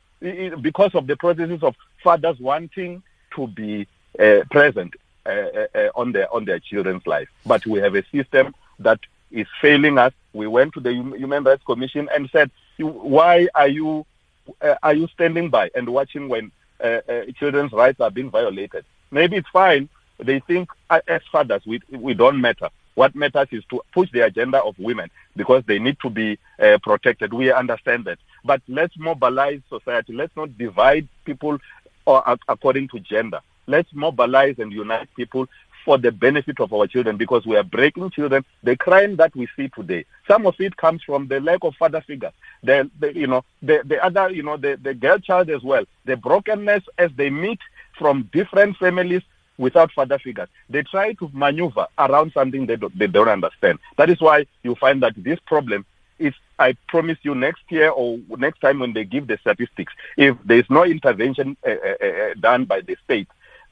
because 0.62 0.94
of 0.94 1.06
the 1.06 1.16
processes 1.16 1.62
of 1.62 1.74
fathers 2.02 2.38
wanting 2.40 3.02
to 3.34 3.46
be 3.48 3.86
uh, 4.18 4.42
present 4.50 4.94
uh, 5.26 5.30
uh, 5.30 5.66
uh, 5.74 5.88
on 5.94 6.12
their 6.12 6.32
on 6.32 6.44
their 6.44 6.58
children's 6.58 7.06
life. 7.06 7.28
But 7.44 7.66
we 7.66 7.80
have 7.80 7.94
a 7.94 8.04
system 8.08 8.54
that 8.78 9.00
is 9.30 9.46
failing 9.60 9.98
us. 9.98 10.12
We 10.32 10.46
went 10.46 10.74
to 10.74 10.80
the 10.80 10.92
Human 10.92 11.44
Rights 11.44 11.64
Commission 11.64 12.08
and 12.14 12.28
said, 12.30 12.50
"Why 12.78 13.48
are 13.54 13.68
you 13.68 14.06
are 14.82 14.94
you 14.94 15.08
standing 15.08 15.50
by 15.50 15.70
and 15.74 15.88
watching 15.88 16.28
when 16.28 16.52
children's 17.38 17.72
rights 17.72 18.00
are 18.00 18.10
being 18.10 18.30
violated? 18.30 18.84
Maybe 19.10 19.36
it's 19.36 19.48
fine 19.48 19.88
they 20.18 20.40
think 20.40 20.68
as 20.90 21.22
fathers 21.30 21.62
we 21.66 21.80
we 21.90 22.14
don't 22.14 22.40
matter. 22.40 22.68
What 22.94 23.14
matters 23.14 23.48
is 23.52 23.64
to 23.66 23.82
push 23.92 24.10
the 24.10 24.20
agenda 24.20 24.62
of 24.62 24.78
women 24.78 25.10
because 25.36 25.62
they 25.66 25.78
need 25.78 25.98
to 26.00 26.08
be 26.08 26.38
uh, 26.58 26.78
protected. 26.82 27.34
We 27.34 27.52
understand 27.52 28.06
that, 28.06 28.18
but 28.44 28.62
let's 28.68 28.96
mobilize 28.96 29.60
society. 29.68 30.14
Let's 30.14 30.34
not 30.34 30.56
divide 30.56 31.06
people 31.26 31.58
or, 32.06 32.26
uh, 32.26 32.36
according 32.48 32.88
to 32.88 33.00
gender. 33.00 33.40
Let's 33.66 33.88
mobilize 33.92 34.58
and 34.58 34.72
unite 34.72 35.08
people 35.16 35.48
for 35.84 35.98
the 35.98 36.10
benefit 36.10 36.58
of 36.60 36.72
our 36.72 36.86
children 36.86 37.16
because 37.16 37.46
we 37.46 37.56
are 37.56 37.62
breaking 37.62 38.10
children. 38.10 38.44
The 38.64 38.76
crime 38.76 39.16
that 39.16 39.34
we 39.36 39.48
see 39.56 39.68
today, 39.68 40.04
some 40.28 40.46
of 40.46 40.54
it 40.58 40.76
comes 40.76 41.02
from 41.04 41.28
the 41.28 41.40
lack 41.40 41.60
of 41.62 41.74
father 41.76 42.00
figures. 42.00 42.32
The, 42.62 42.90
the 42.98 43.14
you 43.14 43.28
know 43.28 43.44
the, 43.62 43.82
the 43.84 44.04
other 44.04 44.30
you 44.30 44.42
know 44.42 44.56
the, 44.56 44.78
the 44.82 44.94
girl 44.94 45.18
child 45.18 45.48
as 45.50 45.62
well. 45.62 45.84
The 46.04 46.16
brokenness 46.16 46.82
as 46.98 47.10
they 47.16 47.30
meet 47.30 47.60
from 47.98 48.28
different 48.32 48.76
families 48.78 49.22
without 49.58 49.92
father 49.92 50.18
figures. 50.18 50.48
They 50.68 50.82
try 50.82 51.12
to 51.14 51.30
maneuver 51.32 51.86
around 51.98 52.32
something 52.32 52.66
they 52.66 52.76
don't, 52.76 52.96
they 52.98 53.06
don't 53.06 53.28
understand. 53.28 53.78
That 53.96 54.10
is 54.10 54.20
why 54.20 54.46
you 54.62 54.74
find 54.74 55.02
that 55.02 55.14
this 55.16 55.38
problem 55.46 55.86
is, 56.18 56.34
I 56.58 56.76
promise 56.88 57.18
you, 57.22 57.34
next 57.34 57.62
year 57.70 57.90
or 57.90 58.18
next 58.38 58.60
time 58.60 58.80
when 58.80 58.92
they 58.92 59.04
give 59.04 59.26
the 59.26 59.38
statistics, 59.38 59.92
if 60.16 60.36
there 60.44 60.58
is 60.58 60.68
no 60.68 60.84
intervention 60.84 61.56
uh, 61.66 61.70
uh, 61.70 62.06
uh, 62.06 62.34
done 62.40 62.64
by 62.64 62.80
the 62.80 62.96
state, 63.04 63.28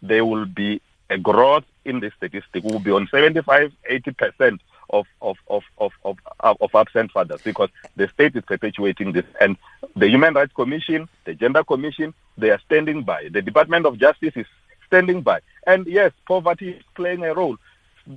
there 0.06 0.24
will 0.24 0.46
be 0.46 0.80
a 1.10 1.18
growth 1.18 1.64
in 1.84 2.00
the 2.00 2.10
statistic. 2.16 2.64
We 2.64 2.72
will 2.72 2.78
be 2.78 2.90
on 2.90 3.08
75, 3.10 3.72
80 3.88 4.10
percent 4.12 4.60
of 4.90 5.06
of, 5.22 5.36
of, 5.48 5.62
of, 5.78 5.92
of, 6.04 6.18
of 6.40 6.74
absent 6.74 7.12
fathers 7.12 7.40
because 7.42 7.70
the 7.96 8.08
state 8.08 8.36
is 8.36 8.44
perpetuating 8.44 9.12
this. 9.12 9.24
And 9.40 9.56
the 9.96 10.08
Human 10.08 10.34
Rights 10.34 10.52
Commission, 10.54 11.08
the 11.24 11.34
Gender 11.34 11.64
Commission, 11.64 12.14
they 12.36 12.50
are 12.50 12.60
standing 12.66 13.02
by. 13.02 13.28
The 13.30 13.42
Department 13.42 13.86
of 13.86 13.98
Justice 13.98 14.34
is 14.36 14.46
standing 14.86 15.22
by. 15.22 15.40
And 15.66 15.86
yes, 15.86 16.12
poverty 16.26 16.70
is 16.70 16.82
playing 16.94 17.24
a 17.24 17.34
role. 17.34 17.56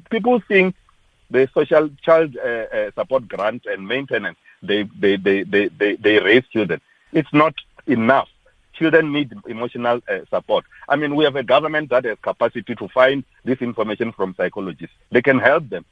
People 0.09 0.41
think 0.47 0.75
the 1.29 1.49
social 1.53 1.89
child 2.01 2.35
uh, 2.38 2.47
uh, 2.47 2.91
support 2.95 3.27
grant 3.27 3.65
and 3.65 3.88
maintenance, 3.88 4.38
they, 4.61 4.83
they, 4.99 5.17
they, 5.17 5.43
they, 5.43 5.67
they, 5.67 5.95
they 5.95 6.19
raise 6.19 6.43
children. 6.51 6.81
It's 7.11 7.31
not 7.33 7.55
enough. 7.85 8.29
Children 8.78 9.11
need 9.11 9.34
emotional 9.47 10.01
uh, 10.09 10.19
support. 10.30 10.65
I 10.88 10.95
mean, 10.95 11.15
we 11.15 11.23
have 11.23 11.36
a 11.36 11.43
government 11.43 11.89
that 11.89 12.05
has 12.05 12.17
capacity 12.21 12.75
to 12.75 12.88
find 12.89 13.23
this 13.43 13.59
information 13.59 14.11
from 14.11 14.36
psychologists. 14.36 14.95
They 15.11 15.21
can 15.21 15.39
help 15.39 15.69
them 15.69 15.86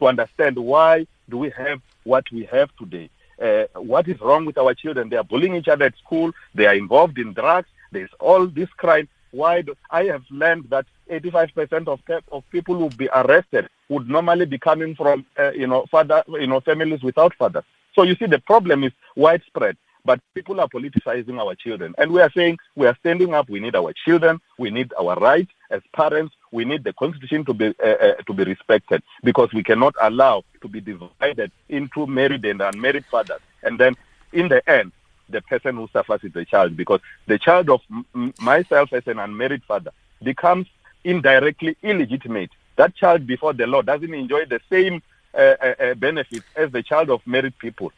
to 0.00 0.06
understand 0.06 0.56
why 0.56 1.06
do 1.28 1.38
we 1.38 1.50
have 1.50 1.80
what 2.04 2.24
we 2.30 2.44
have 2.44 2.70
today. 2.76 3.10
Uh, 3.40 3.64
what 3.80 4.08
is 4.08 4.20
wrong 4.20 4.44
with 4.44 4.58
our 4.58 4.74
children? 4.74 5.08
They 5.08 5.16
are 5.16 5.24
bullying 5.24 5.54
each 5.54 5.68
other 5.68 5.86
at 5.86 5.96
school. 5.98 6.32
They 6.54 6.66
are 6.66 6.74
involved 6.74 7.18
in 7.18 7.32
drugs. 7.32 7.68
There's 7.92 8.10
all 8.20 8.46
this 8.46 8.68
crime 8.70 9.08
why 9.36 9.62
do, 9.62 9.74
I 9.90 10.04
have 10.04 10.24
learned 10.30 10.70
that 10.70 10.86
85% 11.10 11.88
of 11.88 12.00
of 12.32 12.42
people 12.50 12.76
who 12.76 12.88
be 12.90 13.08
arrested 13.14 13.68
would 13.88 14.08
normally 14.08 14.46
be 14.46 14.58
coming 14.58 14.94
from 14.94 15.26
uh, 15.38 15.52
you 15.52 15.66
know 15.66 15.86
father 15.90 16.24
you 16.28 16.46
know 16.46 16.60
families 16.60 17.02
without 17.02 17.34
fathers. 17.34 17.64
So 17.94 18.02
you 18.02 18.14
see 18.16 18.26
the 18.26 18.38
problem 18.38 18.82
is 18.84 18.92
widespread, 19.14 19.76
but 20.06 20.20
people 20.34 20.60
are 20.60 20.68
politicizing 20.68 21.38
our 21.38 21.54
children, 21.54 21.94
and 21.98 22.12
we 22.12 22.20
are 22.20 22.30
saying 22.30 22.58
we 22.76 22.86
are 22.86 22.96
standing 23.00 23.34
up. 23.34 23.50
We 23.50 23.60
need 23.60 23.74
our 23.74 23.92
children. 24.04 24.40
We 24.58 24.70
need 24.70 24.92
our 24.98 25.16
rights 25.16 25.50
as 25.70 25.82
parents. 25.92 26.34
We 26.52 26.64
need 26.64 26.84
the 26.84 26.92
constitution 26.92 27.44
to 27.46 27.54
be 27.54 27.66
uh, 27.82 27.86
uh, 27.86 28.14
to 28.26 28.32
be 28.32 28.44
respected 28.44 29.02
because 29.24 29.52
we 29.52 29.62
cannot 29.62 29.94
allow 30.00 30.44
to 30.62 30.68
be 30.68 30.80
divided 30.80 31.50
into 31.68 32.06
married 32.06 32.44
and 32.44 32.62
unmarried 32.62 33.04
fathers, 33.10 33.40
and 33.64 33.78
then 33.78 33.96
in 34.32 34.48
the 34.48 34.62
end 34.70 34.92
the 35.28 35.42
person 35.42 35.74
who 35.74 35.88
suffers 35.92 36.22
is 36.22 36.32
the 36.32 36.44
child 36.44 36.76
because 36.76 37.00
the 37.26 37.38
child 37.38 37.68
of 37.68 37.80
m- 37.90 38.32
myself 38.38 38.92
as 38.92 39.02
an 39.06 39.18
unmarried 39.18 39.64
father 39.64 39.90
becomes 40.22 40.66
indirectly 41.04 41.76
illegitimate. 41.82 42.50
That 42.76 42.94
child 42.94 43.26
before 43.26 43.52
the 43.52 43.66
law 43.66 43.82
doesn't 43.82 44.14
enjoy 44.14 44.44
the 44.46 44.60
same 44.70 45.02
uh, 45.34 45.54
uh, 45.60 45.74
uh 45.80 45.94
benefits 45.94 46.46
as 46.54 46.70
the 46.70 46.82
child 46.82 47.10
of 47.10 47.20
married 47.26 47.58
people. 47.58 47.92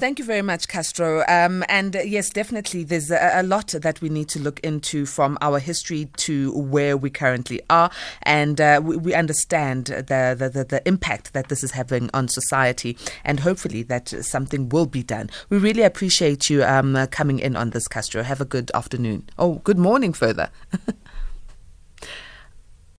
Thank 0.00 0.18
you 0.18 0.24
very 0.24 0.40
much, 0.40 0.66
Castro. 0.66 1.24
Um, 1.28 1.62
and 1.68 1.94
uh, 1.94 2.00
yes, 2.00 2.30
definitely, 2.30 2.84
there's 2.84 3.10
a, 3.10 3.32
a, 3.34 3.42
lot 3.42 3.66
that 3.66 4.00
we 4.00 4.08
need 4.08 4.30
to 4.30 4.38
look 4.38 4.58
into 4.60 5.04
from 5.04 5.36
our 5.42 5.58
history 5.58 6.08
to 6.16 6.58
where 6.58 6.96
we 6.96 7.10
currently 7.10 7.60
are, 7.68 7.90
and 8.22 8.62
uh, 8.62 8.80
we, 8.82 8.96
we, 8.96 9.12
understand 9.12 9.88
the, 9.88 10.34
the, 10.38 10.48
the, 10.48 10.64
the, 10.64 10.88
impact 10.88 11.34
that 11.34 11.50
this 11.50 11.62
is 11.62 11.72
having 11.72 12.08
on 12.14 12.28
society, 12.28 12.96
and 13.26 13.40
hopefully 13.40 13.82
that 13.82 14.08
something 14.08 14.70
will 14.70 14.86
be 14.86 15.02
done. 15.02 15.28
We 15.50 15.58
really 15.58 15.82
appreciate 15.82 16.48
you 16.48 16.64
um, 16.64 17.06
coming 17.08 17.38
in 17.38 17.54
on 17.54 17.68
this, 17.68 17.86
Castro. 17.86 18.22
Have 18.22 18.40
a 18.40 18.46
good 18.46 18.70
afternoon. 18.72 19.28
Oh, 19.38 19.56
good 19.64 19.78
morning, 19.78 20.14
further. 20.14 20.48